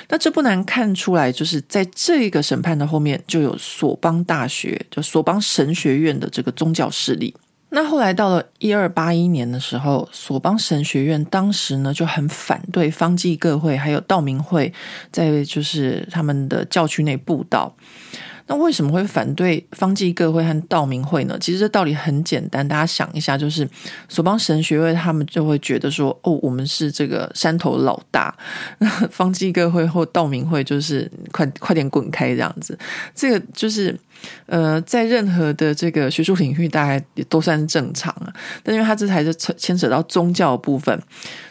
[0.09, 7.35] 那这不难看出来，就是在这个审判的后面就有索邦大学，就索邦神学院的这个宗教势力。
[7.69, 14.71] 那后来到了一二八一年的时候，索邦神学院当时呢就很反对方济各会还有道明会
[15.11, 17.75] 在就是他们的教区内布道。
[18.47, 21.35] 那为什么会反对方济各会和道明会呢？
[21.39, 23.67] 其实这道理很简单，大家想一下，就是
[24.07, 28.35] 索邦神学会他们就会觉得说，哦，我们是这个山头老大，
[28.77, 32.77] 那 方济各会或道明会就是快快点滚开这样子。
[33.15, 33.97] 这个就是
[34.45, 38.31] 呃，在任何的这个学术领域，大概也都算是正常啊。
[38.61, 41.01] 但因为他这才是牵扯到宗教部分，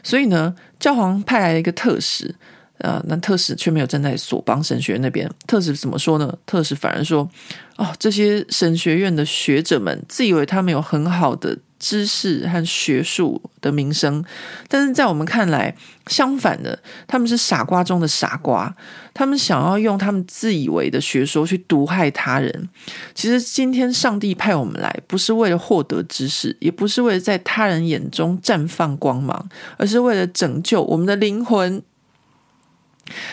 [0.04, 2.34] 所以呢，教皇派来了一个特使。
[2.78, 5.30] 呃，那特使却没有站在索邦神学院那边。
[5.46, 6.36] 特使怎么说呢？
[6.44, 7.28] 特使反而说
[7.76, 14.24] ：“哦，这些神学院的学者们自以为他们有很好的知识和学术的名声，
[14.68, 15.74] 但是在我们看来，
[16.08, 18.74] 相反的，他们是傻瓜中的傻瓜。
[19.14, 22.68] 他们想要用他们自以为的学说去毒害他人。
[23.14, 31.80] 其实，今天上帝派我们来，不是为了获得知识，也不是为了在他人眼中绽放光芒，而是为了拯救我们的灵魂。”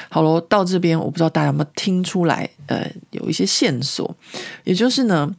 [0.09, 4.15] 好喽，到这边我不知道大家有没有听出来，呃，有一些线索，
[4.63, 5.33] 也就是呢，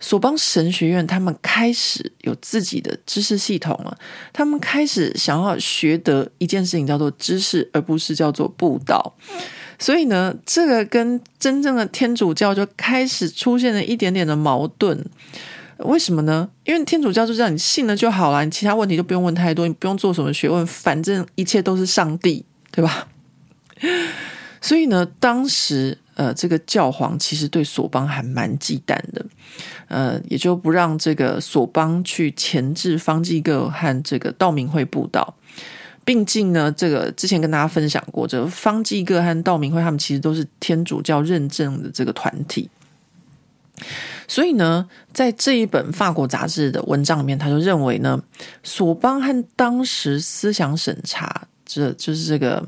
[0.00, 3.96] 索邦神学院他们开始有自己的知识系统了，
[4.32, 9.14] 他们开始想要学得一件事情叫做知识，而不是叫做布道，
[9.78, 15.04] 所以呢，这个跟真正的天主教就开始出现了一点点的矛盾。
[15.78, 16.48] 为什么呢？
[16.64, 23.08] 因为天主教就这样，你信了就好了，你其他问题就不用问太多，你不用做什么学问，反正一切都是上帝，对吧？
[24.60, 29.26] 所以呢，当时呃，这个教皇其实对索邦还蛮忌惮的，
[29.88, 35.34] 呃，也就不让这个索邦去前置方济各和这个道明会布道，
[36.02, 42.70] 并竟呢，这个之前跟大家分享过，这个方济各和道明会他们其实都是天主教认证的这个团体，
[44.26, 48.22] 所以呢，在这一本法国杂志的文章里面，他就认为呢，
[48.62, 52.66] 索邦和当时思想审查，这就是这个。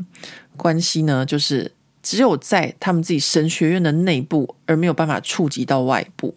[0.57, 1.71] 关系呢，就是
[2.03, 6.35] 只有在他们自己神学院的内部，而没有办法触及到外部。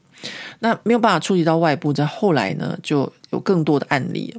[0.60, 4.32] 那没有办法触及到外部，在后来呢，就有更多的案例，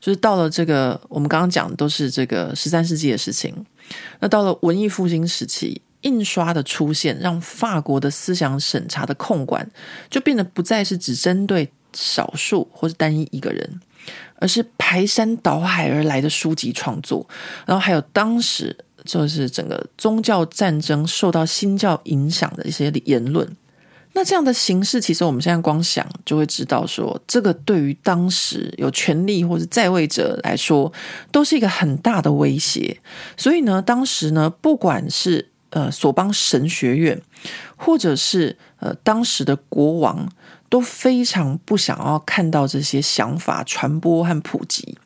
[0.00, 3.54] 就是到了这个我们刚刚讲的都是这个十三世纪的事情。
[4.20, 9.70] 那到了文艺复兴时期，印刷的出现，让法国的思想审查的控管
[10.10, 13.80] 就变得不再是只针对少数或是单一一个人。
[14.40, 17.26] 而是排山倒海而来的书籍创作，
[17.64, 23.48] 然后还有当时就是整个宗教战争受到新教影响的一些言论。
[24.12, 30.92] 那这样的形式，其实我们现在光想就会知道说，说这个对于当时有权力或者在位者来说，
[31.30, 32.98] 都是一个很大的威胁。
[33.36, 37.20] 所以呢，当时呢，不管是呃索邦神学院，
[37.76, 40.28] 或者是呃当时的国王。
[40.70, 44.98] 都非常不想要看到这些想法传播和普及。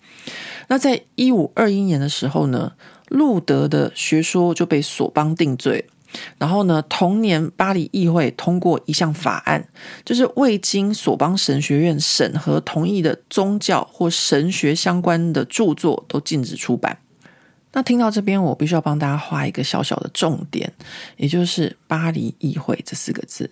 [0.68, 2.72] 那在一五二一年的时候呢，
[3.09, 5.84] 路德的学说就被索邦定罪。
[6.38, 9.68] 然后呢，同年巴黎议会通过一项法案，
[10.06, 16.96] 就是未经索邦神学院审核同意的宗教或神学相关的著作都禁止出版。
[17.74, 20.72] 那听到这边，我必须要帮大家画一个小小的重点，
[21.18, 23.50] 也就是“巴黎议会”这四个字。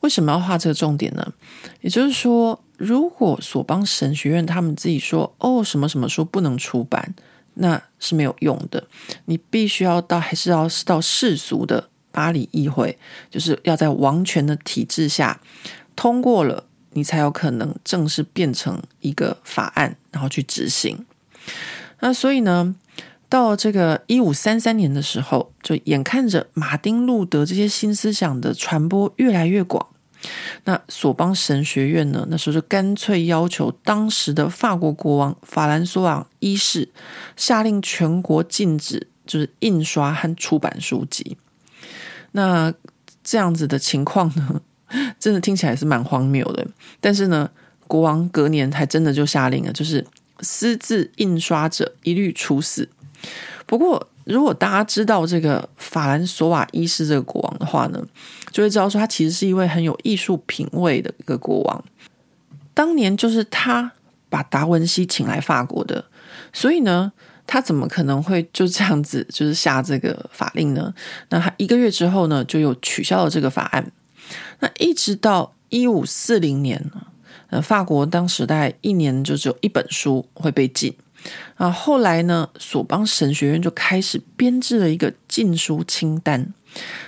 [0.00, 1.34] 为什么要画这个重点呢？
[1.82, 7.14] 也就是说，如果索邦神学院他们自己说“哦，什么什么书不能出版”，
[7.58, 8.86] 那是没有用的。
[9.26, 12.98] 你必须要到，还是要到世俗的巴黎议会，
[13.30, 15.40] 就是要在王权的体制下
[15.94, 21.04] 通过了，你才有可能正式变成一个法案，然后去执行。
[22.00, 22.74] 那所以呢，
[23.28, 29.88] 到这个一五三三年的时候，就眼看着马丁路德这些新思想的传播越来越广，
[30.64, 36.88] 那索邦神学院呢，那时候就干脆要求当时的法国国王法兰索瓦一世
[37.36, 41.36] 下令全国禁止，就是印刷和出版书籍。
[42.32, 42.72] 那
[43.22, 44.60] 这样子的情况呢，
[45.18, 46.66] 真的听起来是蛮荒谬的。
[47.00, 47.48] 但是呢，
[47.86, 50.04] 国王隔年还真的就下令了，就是
[50.40, 52.88] 私自印刷者一律处死。
[53.66, 58.04] 不过，如果大家知道这个法兰索瓦一世这个国王的话呢，
[58.52, 61.84] 就会知道说他其实是一位很有艺术品味的一个国王。
[62.74, 63.90] 当年就是他
[64.28, 66.04] 把达文西请来法国的，
[66.52, 67.10] 所以呢，
[67.46, 70.92] 他怎么可能会就这样子就是下这个法令呢？
[71.30, 73.90] 那他一个月之后呢，就又取消了这个法案。
[74.60, 76.90] 那一直到一五四零年，
[77.48, 80.94] 呃，法国当时代一年就只有一本书会被禁。
[81.56, 86.52] 啊，后来呢，索邦神学院就开始编制了一个禁书清单。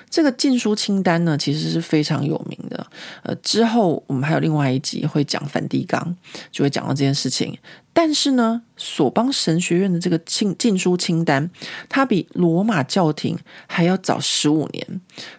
[0.09, 2.85] 这个禁书清单呢，其实是非常有名的。
[3.23, 6.17] 呃，之后我们还有另外一集会讲梵蒂冈，
[6.51, 7.57] 就会讲到这件事情。
[7.93, 11.49] 但是呢，索邦神学院的这个禁禁书清单，
[11.89, 13.39] 它比罗马教廷
[13.69, 14.85] 还要早十五年，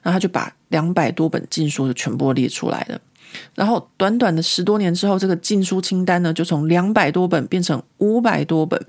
[0.01, 3.01] 然后他就把两百多本禁书就全部列出来了。
[3.55, 8.79] 然后短短的十多年之后，这个禁书清单呢，就从两百多本变成五百多本。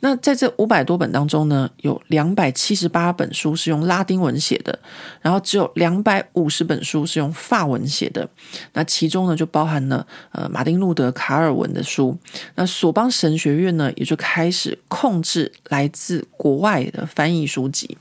[0.00, 4.78] 那在这五百多本当中呢，有两百七十八本书是用拉丁文写的，
[5.20, 8.28] 然后只有两百五十本书是用法文写的。
[8.72, 12.16] 那其中呢，就包含了呃马丁路德卡尔文的书。
[12.54, 17.96] 那索邦神学院呢，也就开始控制来自国外的翻译书籍。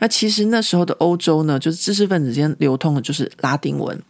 [0.00, 4.00] 那其实那时候的欧洲呢，就是知识分子间流通的就是拉丁文。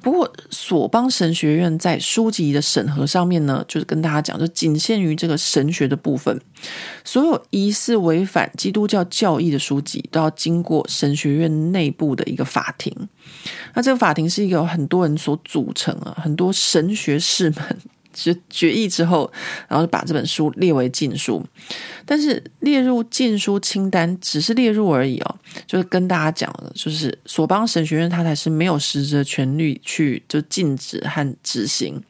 [0.00, 6.40] 不过，索邦神学院在书籍的审核上面呢，就是跟大家讲，就仅限于这个神学的部分。
[7.04, 12.92] 所有疑似违反基督教教义的书籍，都要经过神学院内部的一个法庭。
[13.74, 17.78] 那这个法庭是一个很多人所组成啊，很多神学士们。
[18.24, 19.30] 就决议之后，
[19.68, 21.44] 然后把这本书列为禁书，
[22.04, 32.02] 但是列入禁书清单只是列入而已哦，就是跟大家讲的，就是索邦神学院它才是没有实质的权利去就禁止和执行。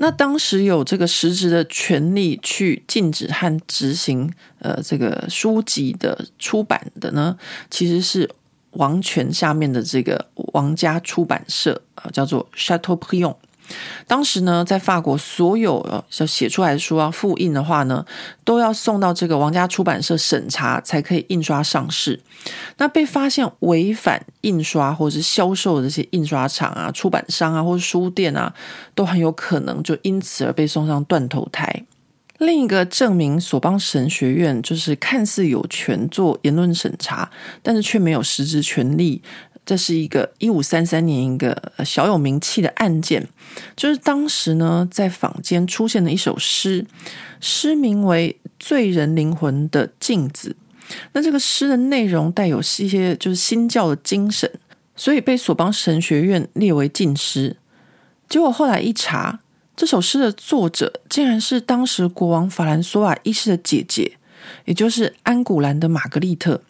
[0.00, 7.36] 那当时有这个实质的权利去禁止和执行呃这个书籍的出版的呢，
[7.68, 8.30] 其实是
[8.72, 13.47] 王权下面的这个王家出版社啊，叫做 Chateau p r i o n。
[14.06, 15.84] 当时呢，在法国，所有
[16.18, 18.04] 要写出来的书要复印的话呢，
[18.44, 22.20] 都要送到这个王家出版社审查，才可以印刷上市。
[22.78, 28.54] 那被发现违反印刷或者是销售的这些印刷厂啊、出版商啊，或者书店啊，
[28.94, 31.84] 都很有可能就因此而被送上断头台。
[32.38, 37.28] 另一个证明索邦神学院就是看似有权做言论审查，
[37.64, 39.20] 但是却没有实质权利。
[39.68, 41.54] 这是一个一五三三年一个
[41.84, 43.28] 小有名气的案件，
[43.76, 46.86] 就是当时呢，在坊间出现了一首诗，
[47.38, 50.56] 诗名为《醉人灵魂的镜子》。
[51.12, 54.50] 那这个诗的内容带有一些就是新教的精神，
[54.96, 57.58] 所以被索邦神学院列为禁诗。
[58.26, 59.40] 结果后来一查，
[59.76, 64.16] 这首诗的作者竟然是当时国王法兰索瓦一世的姐姐，
[64.64, 66.62] 也就是安古兰的玛格丽特。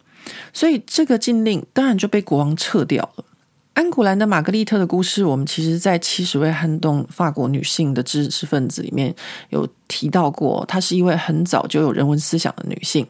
[0.52, 3.24] 所以这个禁令当然就被国王撤掉了。
[3.74, 9.14] 安古兰的玛格丽特的故事，我们其实在七十位撼动法国女性的知识分子里面
[9.50, 10.64] 有提到过。
[10.66, 13.06] 她是一位很早就有人文思想的女性，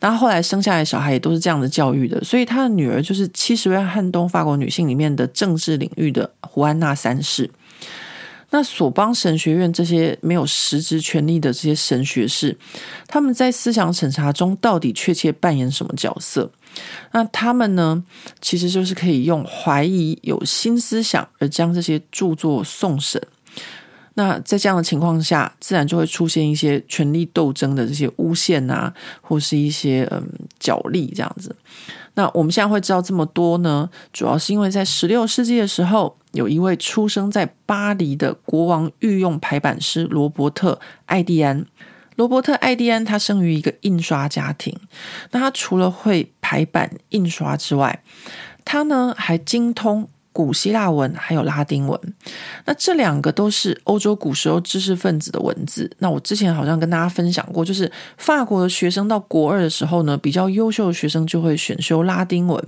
[0.00, 7.48] 那后来生下来小孩也都是这样的教育的，所以她的女儿就是七十位撼动法国女性里面的政治领域的胡安娜三世。
[8.50, 12.56] 那索邦神学院这些没有实质权力的这些神学士，
[13.06, 16.50] 他们在思想审查中到底确切扮演什么角色？
[17.12, 18.02] 那他们呢，
[18.40, 23.20] 其实就是可以用怀疑有新思想而将这些著作送审。
[24.14, 30.20] 那在这样的情况下，自然就会出现一些权力斗争的这些诬陷啊，或是一些嗯
[30.58, 31.54] 角力这样子。
[32.14, 40.72] 那我们现在会知道这么多呢，主要是因为在十六世纪的时候，有一位出生在巴黎的国王御用排版师罗伯特·
[41.06, 41.64] 艾蒂安。
[42.18, 44.76] 罗伯特·艾迪安他生于一个印刷家庭，
[45.30, 48.02] 那他除了会排版印刷之外，
[48.64, 50.08] 他呢还精通。
[50.38, 52.00] 古希腊文还有拉丁文，
[52.64, 55.90] 那这两个都是欧洲古时候知识分子的文字。
[55.98, 62.64] 那我之前好像跟大家分享过，就是法国的学生到国二的时候呢，比较优秀的学生就会选修拉丁文，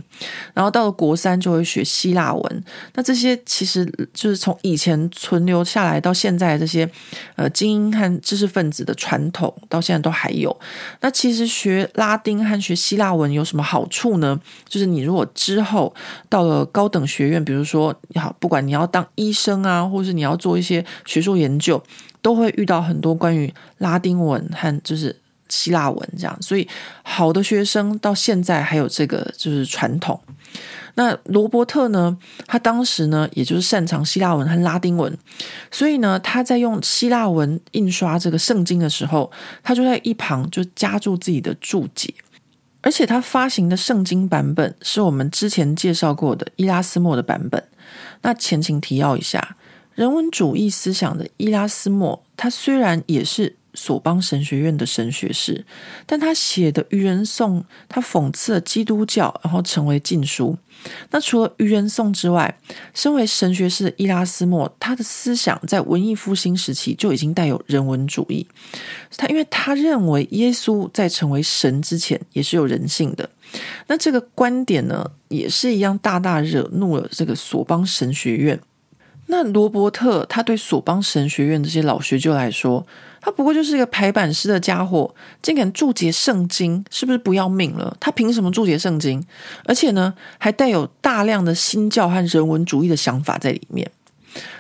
[0.52, 2.64] 然后到了国三就会学希腊文。
[2.94, 6.90] 那这些其实就是从以前存留下来到现在这些
[7.36, 10.58] 呃精英和知识分子的传统，到现在都还有。
[11.02, 14.40] 那其实学拉丁和学希腊文有什么好处呢？
[14.68, 15.94] 就是你如果之后
[16.28, 21.82] 到了高等学院，比如就是说，好，不管你要当医生啊，或是你要做一些学术研究，
[22.22, 25.14] 都会遇到很多关于拉丁文和就是
[25.50, 26.34] 希腊文这样。
[26.40, 26.66] 所以，
[27.02, 30.18] 好的学生到现在还有这个就是传统。
[30.94, 35.14] 那罗伯特呢，他当时呢，也就是擅长希腊文和拉丁文，
[35.70, 39.30] 所以呢，他在用希腊文印刷这个圣经的时候，
[39.62, 42.14] 他就在一旁就加注自己的注解。
[42.82, 47.62] 而且他发行的圣经版本是我们之前介绍过的伊拉斯莫的版本。
[48.22, 49.56] 那前情提要一下，
[49.94, 55.64] 人文主义思想的伊拉斯莫，他虽然也是索邦神学院的神学士，
[56.06, 60.56] 但他写的《愚人颂》，他讽刺了基督教，然后成为禁书。
[61.10, 62.58] 那除了《愚人颂》之外，
[62.94, 68.46] 身为神学士的伊拉斯谟，他的思想在文艺复兴时期就已经带有人文主义。
[69.16, 73.28] 他因为他认为耶稣在成为神之前也是有人性的。
[73.88, 78.58] 那这个观点呢，也是一样大大惹怒了这个索邦神学院。
[79.26, 82.86] 那罗伯特他对索邦神学院这些老学究来说，
[83.20, 87.96] 他不过就是一个排版师的家伙，竟敢注解圣经，是不是不要命了？
[88.00, 89.22] 他凭什么注解圣经？
[89.64, 93.90] 而且呢，还带有大量的新教和人文主义的想法在里面。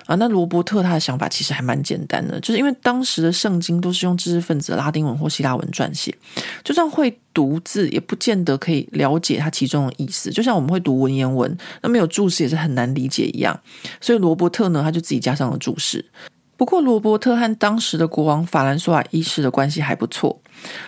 [0.06, 6.12] 啊，那罗伯特他的想法其实还蛮简单的，就是因为当时的圣经都是用知识分子拉丁文或希腊文撰写，
[6.64, 10.28] 就算会读字，也不见得可以了解它其中的意思。
[10.30, 13.58] 就像我们会读文言文，那没有注释也是很难理解一样。
[14.00, 16.04] 所以罗伯特呢，他就自己加上了注释。
[16.60, 20.38] 不过罗伯特和当时的国王法兰索瓦一世的关系还不错，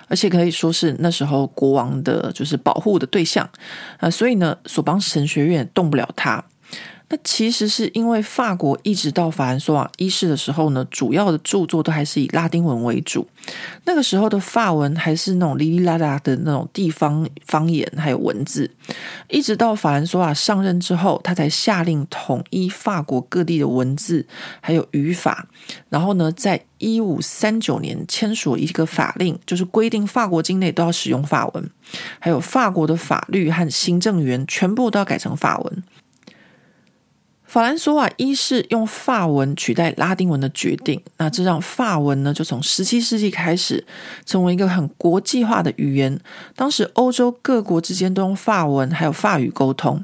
[0.06, 3.48] 而且可以说是那时候国王的就是保护的对象
[3.96, 6.44] 啊，所以呢，索邦神学院动不了他。
[7.12, 13.28] 那其实是因为法国一直到法兰索瓦一世的时候呢，主要的著作都还是以拉丁文为主。
[13.84, 18.70] 那个时候的法文还是那种哩哩啦啦的那种地方方言，还有文字。
[19.28, 24.26] 一直到法兰索瓦上任之后，他才下令统一法国各地的文字
[24.62, 25.46] 还有语法。
[25.90, 31.70] 然后呢，在一五三九年签署一个法令，就是规定法国境内都要使用法文，
[32.18, 35.82] 还有法国的法律和行政员全部都要改成法文。
[37.52, 43.84] 法兰索瓦一世用法文取代拉丁文的决定，那这让法文呢就从十七世纪开始
[44.24, 46.18] 成为一个很国际化的语言。
[46.56, 50.02] 当时欧洲各国之间都用法文还有法语沟通，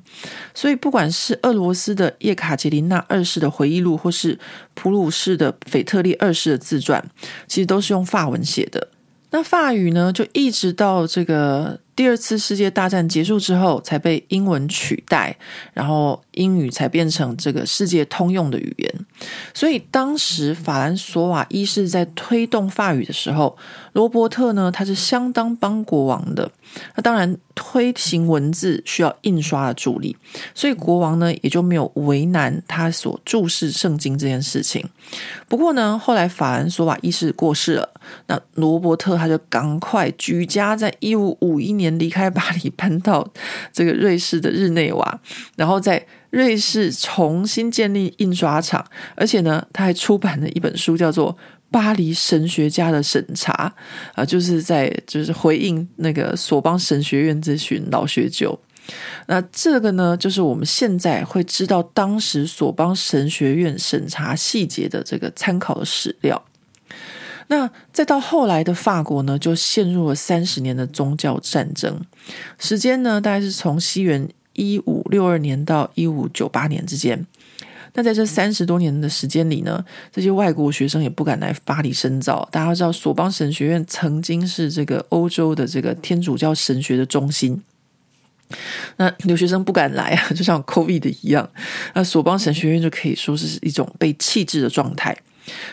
[0.53, 4.39] 所以不管是俄罗斯的叶卡捷琳娜二世的回忆录，或是
[4.75, 7.03] 普鲁士的腓特烈二世的自传，
[7.47, 8.89] 其实都是用法文写的。
[9.31, 11.81] 那法语呢，就一直到这个。
[11.99, 15.37] 第二次世界大战结束之后，才被英文取代，
[15.73, 18.95] 然后英语才变成这个世界通用的语言。
[19.53, 23.59] 所以当时法兰索瓦一世在推动法语的时候，
[23.95, 26.49] 罗伯特呢，他是相当帮国王的。
[26.95, 30.17] 那当然，推行文字需要印刷的助力，
[30.55, 34.89] 所以国王呢也就没有为难他所注释圣经这件事情。
[35.49, 37.89] 不过呢，后来法兰索瓦一世过世了，
[38.29, 41.89] 那罗伯特他就赶快举家在一五五一年。
[41.99, 43.27] 离开巴黎，搬到
[43.73, 45.21] 这个瑞士的日内瓦，
[45.57, 48.85] 然后在瑞士重新建立印刷厂，
[49.17, 51.33] 而且呢，他还出版了一本书，叫做
[51.71, 53.73] 《巴黎神学家的审查》
[54.21, 58.59] 啊，就是在就是回应那个索邦神学院这群老学究。
[59.27, 66.43] 那这个呢，就是我们现在会知道当时索邦神学院审查细节的这个参考的史料。
[67.49, 72.01] 那再到后来的法国呢，就陷入了三十年的宗教战争，
[72.59, 77.27] 时间呢大概是从西元一五六二年到一五九八年之间。
[77.99, 82.49] 那在这三十多年的时间里呢，这些外国学生也不敢来巴黎深造。
[82.53, 87.61] 大家知道，索邦神学院曾经是这个欧洲的这个天主教神学的中心，
[88.99, 91.51] 那留学生不敢来啊，就像 COVID 一样。
[91.95, 95.17] 那索邦神学院就可以说是一种被弃置的状态。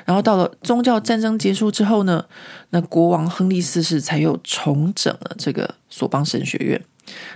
[0.03, 2.25] 然后到了宗教战争结束之后呢，
[2.71, 6.81] 那国王亨利四世才又重整了这个索邦神学院。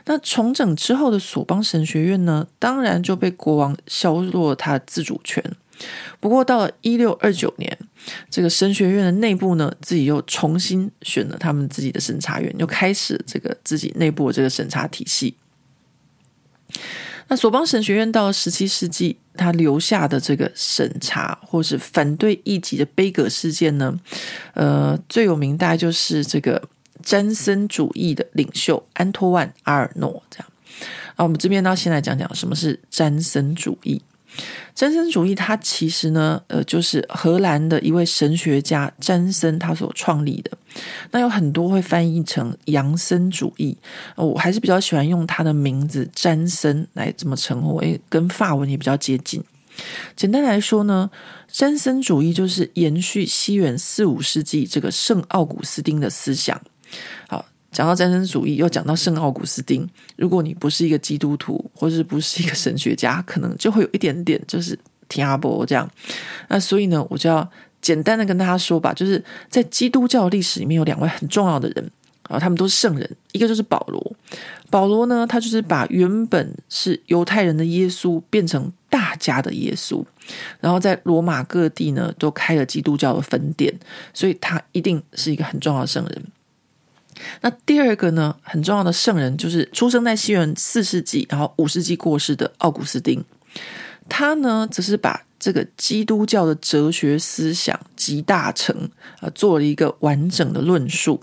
[0.05, 5.43] 那重整之后的索邦神学院呢，当然就被国王削弱他自主权。
[6.20, 7.78] 不过到了一六二九年，
[8.30, 15.36] 这个神学院的内部呢，自己又重新选了他们自己的审查员，又开始这个自己内部的这个审查体系。
[17.30, 23.97] 那索邦神学院到了十七世纪，他留下的这个审查或是反对异己的杯葛事件呢，
[24.55, 26.61] 呃，最有名大概就是这个
[27.04, 30.47] 詹森主义的领袖安托万阿尔诺这样。
[31.18, 34.02] 那我们这边呢，先来讲讲什么是詹森主义。
[34.74, 40.52] 詹森主义，它其实呢，呃，就是荷兰的一位神学家詹森他所创立的。
[41.12, 43.76] 那有很多会翻译成杨森主义，
[44.16, 49.43] 我还是比较喜欢用他的名字詹森来这么称呼，因为跟法文也比较接近。
[50.16, 51.10] 简单来说呢，
[51.52, 56.62] 詹森主义就是延续西元四五世纪这个圣奥古斯丁的思想。
[57.28, 57.46] 好。
[57.72, 59.88] 讲到战争主义，又讲到圣奥古斯丁。
[60.16, 64.78] 如果你不是一个基督徒，或者不是一个神学家，可能就会有一点点就是
[65.08, 65.88] 听阿伯这样。
[66.48, 67.48] 那所以呢，我就要
[67.80, 71.92] 简单的跟大家说吧，就是在基督教历史里面有两位很重要的人
[72.24, 73.08] 啊，他们都是圣人。
[73.34, 74.16] 一个就是保罗，
[74.72, 80.04] 保罗呢，他就是把原本是犹太人的耶稣变成大家的耶稣。
[80.60, 83.72] 然后在罗马各地呢，都开了基督教的分店，
[84.12, 86.24] 所以他一定是一个很重要的圣人。
[87.41, 93.24] 那第二个呢，很重要的圣人就是出生在西元四世纪，然后五世纪过世的奥古斯丁。
[94.07, 98.89] 他呢，则是把这个基督教的哲学思想集大成，
[99.20, 101.22] 啊，做了一个完整的论述。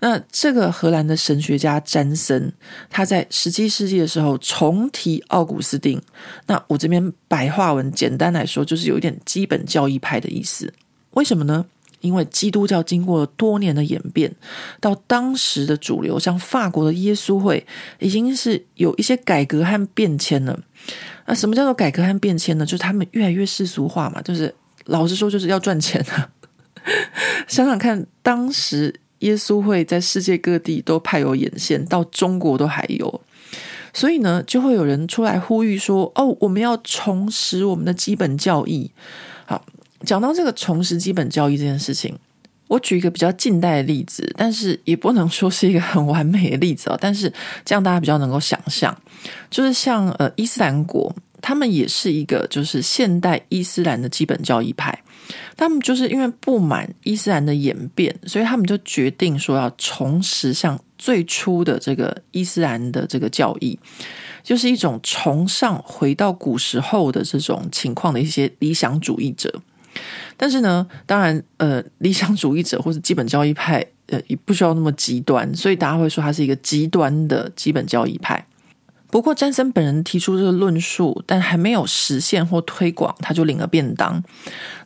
[0.00, 2.52] 那这个荷兰的神学家詹森，
[2.90, 6.02] 他在十七世纪的时候重提奥古斯丁。
[6.46, 10.74] 那我这边白话文简单来说，就是有一点基本教义派的意思。
[11.12, 11.64] 为什么呢？
[12.04, 14.30] 因为基督教经过了多年的演变，
[14.78, 17.66] 到当时的主流，像法国的耶稣会，
[17.98, 20.60] 已经是有一些改革和变迁了。
[21.24, 22.66] 那什么叫做改革和变迁呢？
[22.66, 26.28] 就是他们越来越世俗化嘛，就是老实说，就是要赚钱啊。
[27.48, 33.22] 想想看，当时耶稣会在世界各地都派有眼线，到中国都还有，
[33.94, 38.90] 所以呢，就会有人出来呼吁说：“哦，我们要重拾我们的基本教义。”
[39.46, 39.64] 好。
[40.04, 42.16] 讲到这个重拾基本教义这件事情，
[42.68, 46.98] 我举一个比较近代的例子，但是也不能说是一个很完美的例子哦。
[47.00, 47.32] 但是
[47.64, 48.96] 这样大家比较能够想象，
[49.50, 54.98] 就是像呃伊斯兰国，他们也是一个就是现代伊斯兰的基本教义派，
[55.56, 63.78] 他们就是因为不满伊斯兰的演变，所以他们就决定说要重拾像最初的这个伊斯兰的这个教义，
[64.42, 69.62] 就是一种崇尚回到古时候的这种情况的一些理想主义者。
[70.36, 78.44] 但是呢，当然，呃，理想主义者 或是基本交易派，呃，也不需要那么极端，所以大家会说他是一个极端的基本交易派。
[79.14, 84.20] 不过，詹森本人提出这个论述，但还没有实现或推广，他就领了便当。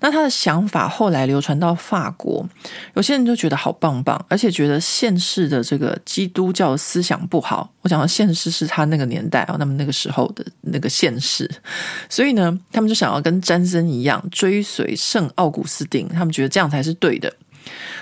[0.00, 2.46] 那他的想法后来流传到法国，
[2.92, 7.72] 有些人就觉得好棒棒，而且觉得现世的这个基督教思想不好。
[7.80, 11.50] 我讲的现世是他那个年代啊，那么那个时候的那个现世，
[12.10, 17.32] 所以呢，他们就想要跟詹森一样追随圣奥古斯丁，他们觉得这样才是对的。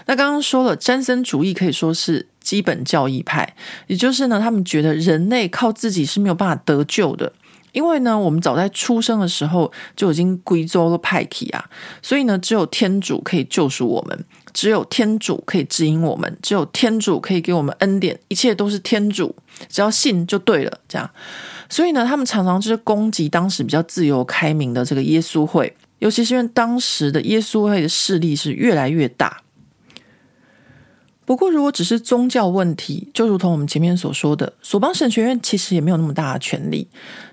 [0.07, 3.57] 那刚刚说了，詹森主义可以说是基本教义派，
[3.89, 7.33] 也就是呢，他们觉得人类靠自己是没有办法得救的，
[7.73, 11.69] 因为呢，我们早在出生的时候就已经归州了派体啊，
[12.01, 14.25] 所以呢，只有天主可以救赎我们，
[14.55, 19.35] 只有天主可以指引我们，只有天主可以给我们恩典，一切都是天主，
[19.69, 21.11] 只要信就对了，这样。
[21.69, 29.43] 所以呢，他们常常就是攻击当时比较自由开明的这个耶稣会，尤其是因为当时的耶稣会的势力是越来越大。
[31.27, 36.87] 不过，如果只是宗教问题，就如同我们前面所说的，索邦神学院其实也没有那么大的权力。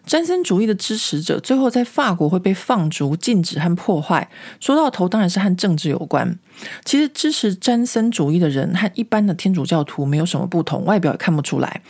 [0.06, 4.28] 詹森主义的支持者最后在法国会被放逐、禁止和破坏，
[4.60, 6.38] 说到头当然是和政治有关。
[6.84, 11.82] 其实支持詹森主义的人和一般的天主教徒没有什么不同，外表也看不出来。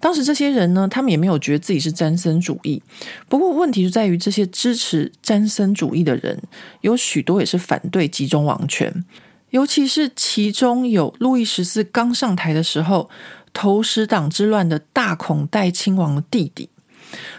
[0.00, 2.82] 当时这些人呢，他们也没有觉得自己是詹森主义。
[3.28, 6.42] 不过问题就在于这些支持詹森主义的人，
[6.80, 9.04] 有许多也是反对集中王权。
[9.50, 13.10] 尤其是其中有路易十四刚上台的时候，
[13.52, 16.68] 投石党之乱的大孔代亲王的弟弟，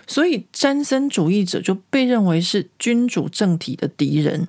[0.06, 4.48] 所以詹森主义者就被认为是君主政体的敌人，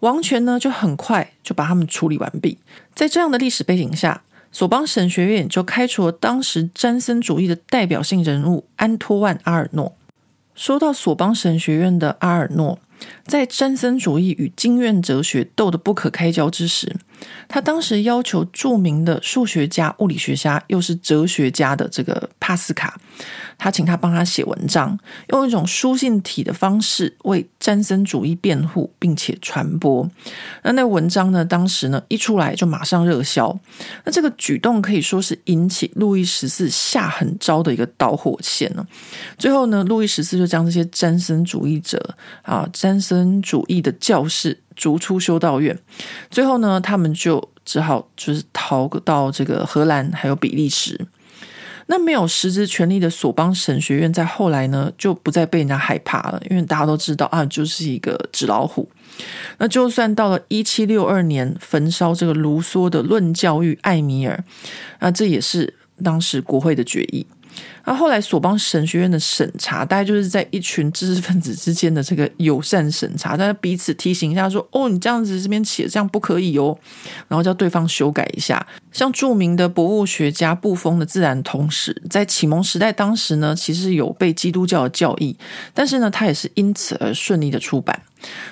[0.00, 2.58] 王权呢就很快就把他们处理完毕。
[2.94, 9.96] 在这样的历史背景下，索邦神学院就开除了当时詹森主义的代表性人物安托万·阿尔诺。
[10.54, 12.78] 说到索邦神学院的阿尔诺。
[13.24, 16.96] 在詹森主义与经验哲学斗得不可开交之时，
[17.48, 22.98] 他当时要求著名的数学家、物理学家又是哲学家的这个帕斯卡，
[23.58, 24.98] 他请他帮他写文章，
[25.28, 30.08] 用一种书信体的方式为詹森主义辩护，并且传播。
[30.62, 33.58] 那那文章呢，当时呢一出来就马上热销。
[34.04, 38.86] 那这个举动可以说是引起路易十四下狠招的一个导火线呢。
[39.36, 45.78] 最后呢，路易十四就将这些詹森主义者啊，詹森主义的教士逐出修道院，
[46.30, 51.06] 最后呢，他们就只好就是逃到这个荷兰还有比利时。
[51.88, 58.88] 那没有实质权力的索邦神学院，在后来呢，就不再被人家害怕了，因为大家都知道啊，就是一个纸老虎。
[59.58, 64.42] 那就算到了一七六二年焚烧这个卢梭的《论教育艾米尔》，
[65.04, 67.26] 啊，这也是当时国会的决议。
[67.84, 76.76] 那后来索邦神学院的审查，大概就是在一群知识分子之间的这个友善审查，大家彼此提醒一下说，哦，你这样子这边写这样不可以哦，
[77.28, 78.66] 然后叫对方修改一下。
[78.92, 85.36] 像著名的博物学家布丰的《自然通史》，在启蒙时代当时呢，其实有被基督教的教义，
[85.72, 88.02] 但是呢，他也是因此而顺利的出版。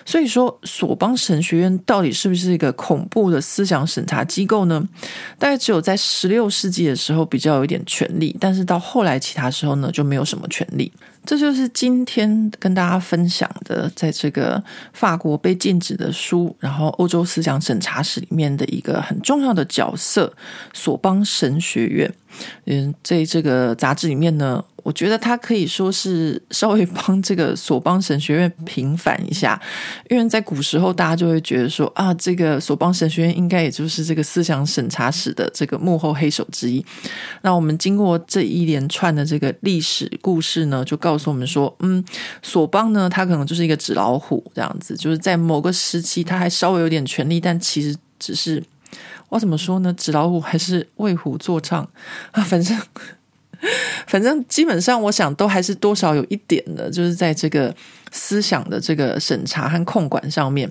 [0.07, 4.83] 所以说，索邦神学院到底是不是一个恐怖的思想审查机构呢？
[5.39, 10.93] 大概只有在十六世纪的时候比较有一点权力，但是到后来其他时候呢，就没有什么权利。
[11.29, 14.65] 这就是今天跟大家分享的，在这个
[14.95, 20.33] 法国被禁止的书，然后欧洲思想审查史里面的一个很重要的角色——
[20.73, 22.11] 索邦神学院。
[22.65, 29.61] 嗯，在这个杂志里面呢，我觉得他可以说是稍微帮这个索邦神学院平反一下，
[30.09, 36.85] 因为在古时候大家就会觉得说啊，这个索邦神学院应该也就是这个思想审查史的这个幕后黑手之一。
[37.41, 42.05] 那我们经过这一连串的这个历史故事呢，就告告诉我们说，嗯，
[42.43, 48.63] 索邦呢，他可能就是一个纸老虎这样子，就是在某个时期他还稍微有点权力，但其实只是。
[49.31, 49.93] 我怎么说呢？
[49.93, 51.87] 纸老虎还是为虎作伥
[52.31, 52.43] 啊？
[52.45, 52.75] 反正，
[54.07, 57.75] 反正基本上，我想都还是多少有一点的，就是在这个
[58.13, 60.71] 思想的这个审查和控管上面。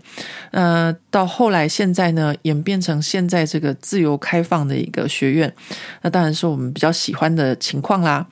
[0.51, 5.53] 呃，到后来现在呢，演变成现在这个自由开放的一个学院，
[6.01, 8.25] 那当然是我们比较喜欢的情况啦。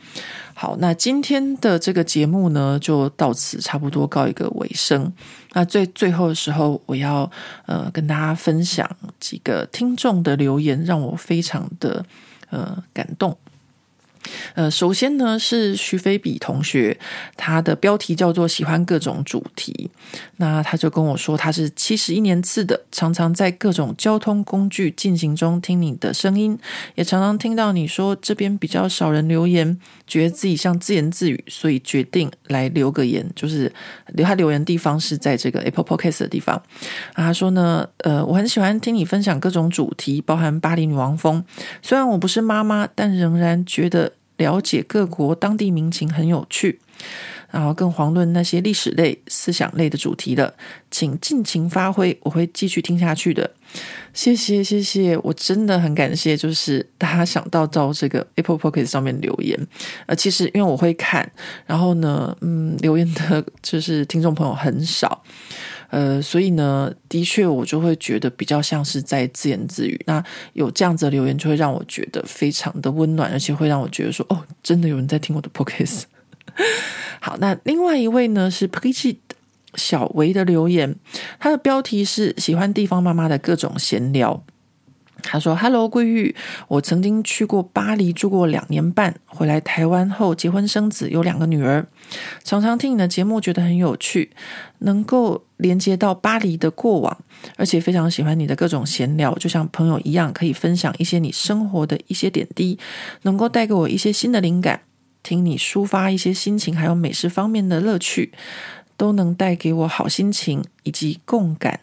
[0.54, 5.12] 好，那今天的这个节目呢，就到此差不多告一个尾声。
[5.52, 7.30] 那最最后的时候，我要
[7.66, 8.90] 呃跟大家分享
[9.20, 12.06] 几个听众的留言，让我非常的
[12.50, 13.38] 呃感动。
[14.54, 16.98] 呃，首先呢是徐飞比同学，
[17.36, 19.90] 他的标题叫做“喜欢各种主题”。
[20.38, 26.58] 那他就跟我说，他是七十一年次的，常常在各种交通工具进行中听你的声音，
[26.96, 33.72] 也常常听到你说这边比较少人留言，觉得自己像自言自语，所以决定来留个言，就是
[34.08, 36.62] 留他留言的地方是在这个 Apple Podcast 的地方。
[37.14, 41.44] 他说呢，呃，我很喜欢听你分享各种主题，包含巴黎女王风。
[41.82, 44.12] 虽然我不是妈妈，但仍然觉得。
[44.38, 46.80] 了解各国当地民情很有趣，
[47.52, 50.54] 然后更遑论那些历史类、思想类的主题的，
[50.92, 53.50] 请尽情发挥，我会继续听下去的。
[54.14, 59.60] 谢谢，谢谢，我真的很感谢，就是大家想到到这个 Apple Podcast 上面留言，
[60.06, 61.30] 呃，其实因为我会看，
[61.66, 65.22] 然后呢，嗯，留言的就是听众朋友很少。
[65.96, 69.98] 呃，所以呢，的确，我就会觉得比较像是在自言自语。
[70.06, 70.22] 那
[70.52, 76.04] 有这样子的留言，就会让我觉得非常的温暖，而且会让我觉得说，哦，真的有人在听我的 podcast。
[77.22, 79.16] 好，那另外一位呢是 Pretty
[79.76, 80.98] 小维的留言，
[81.40, 84.44] 他的标题是喜欢地方妈妈的各种闲聊。
[85.24, 86.36] 他说：“Hello，桂玉，
[86.68, 91.88] 我曾经去过巴黎住过两年半，回来台湾后结婚生子，有两个女儿。
[92.44, 94.32] 常常听你的节目，觉得很有趣，
[94.80, 97.18] 能够连接到巴黎的过往，
[97.58, 102.78] 而且非常喜欢你的各种闲聊，就像朋友一样，可以分享一些你生活的一些点滴，
[103.24, 104.82] 能够带给我一些新的灵感。
[105.24, 108.32] 听你抒发一些心情，还有美食方面的乐趣，
[108.96, 111.80] 都能带给我好心情以及共感。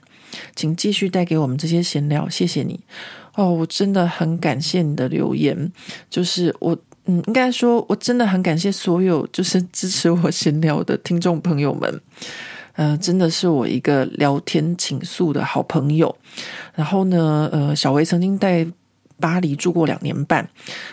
[0.54, 2.80] 请继续带给我们这些闲聊，谢谢你。”
[3.34, 5.72] 哦，我真的很感谢你的留言，
[6.10, 6.76] 就是我，
[7.06, 12.00] 嗯，应该说，我真的很感谢所有就是支持我闲聊的听众朋友们，
[12.74, 16.14] 呃，真的是我一个聊天倾诉的好朋友。
[16.74, 18.66] 然后呢，呃，小维曾经在
[19.18, 20.46] 巴黎住过两年半，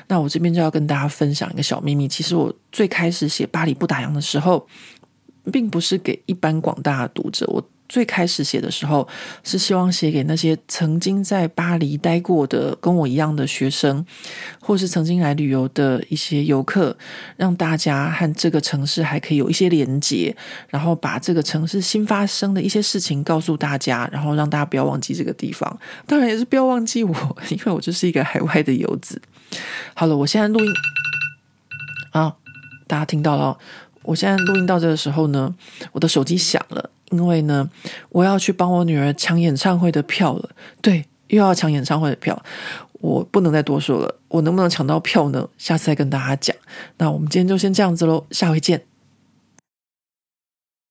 [0.07, 2.07] 那我这边就要跟大家分享一个小秘密。
[2.07, 4.65] 其实我最开始写巴黎不打烊的时候，
[5.51, 7.61] 并不是给一般广大的读者，我。
[7.89, 9.05] 最开始写的时候，
[9.43, 14.05] 是希望写给那些曾经在巴黎待过的跟我一样的学生，
[14.61, 16.95] 或是曾经来旅游的一些游客，
[17.35, 20.35] 让大家和这个城市还可以有一些连接，
[20.69, 25.79] 然后把这个城市新发生的一些事情告诉大家，然后让大家不要忘记这个地方。
[26.05, 29.19] 当然也是不要忘记我，因为我就是一个海外的游子。
[29.95, 30.71] 好了，我现在录音，
[32.11, 32.35] 啊，
[32.85, 33.57] 大家听到了，
[34.03, 35.55] 我现在录音到这个时候呢，
[35.91, 36.91] 我的手机响了。
[37.11, 37.69] 因为呢，
[38.09, 40.49] 我要去帮我女儿抢演唱会的票了。
[40.81, 42.41] 对，又要抢演唱会的票，
[42.93, 44.15] 我不能再多说了。
[44.27, 45.47] 我能不能抢到票呢？
[45.57, 46.55] 下次再跟大家讲。
[46.97, 48.81] 那我们今天就先这样子喽，下回见。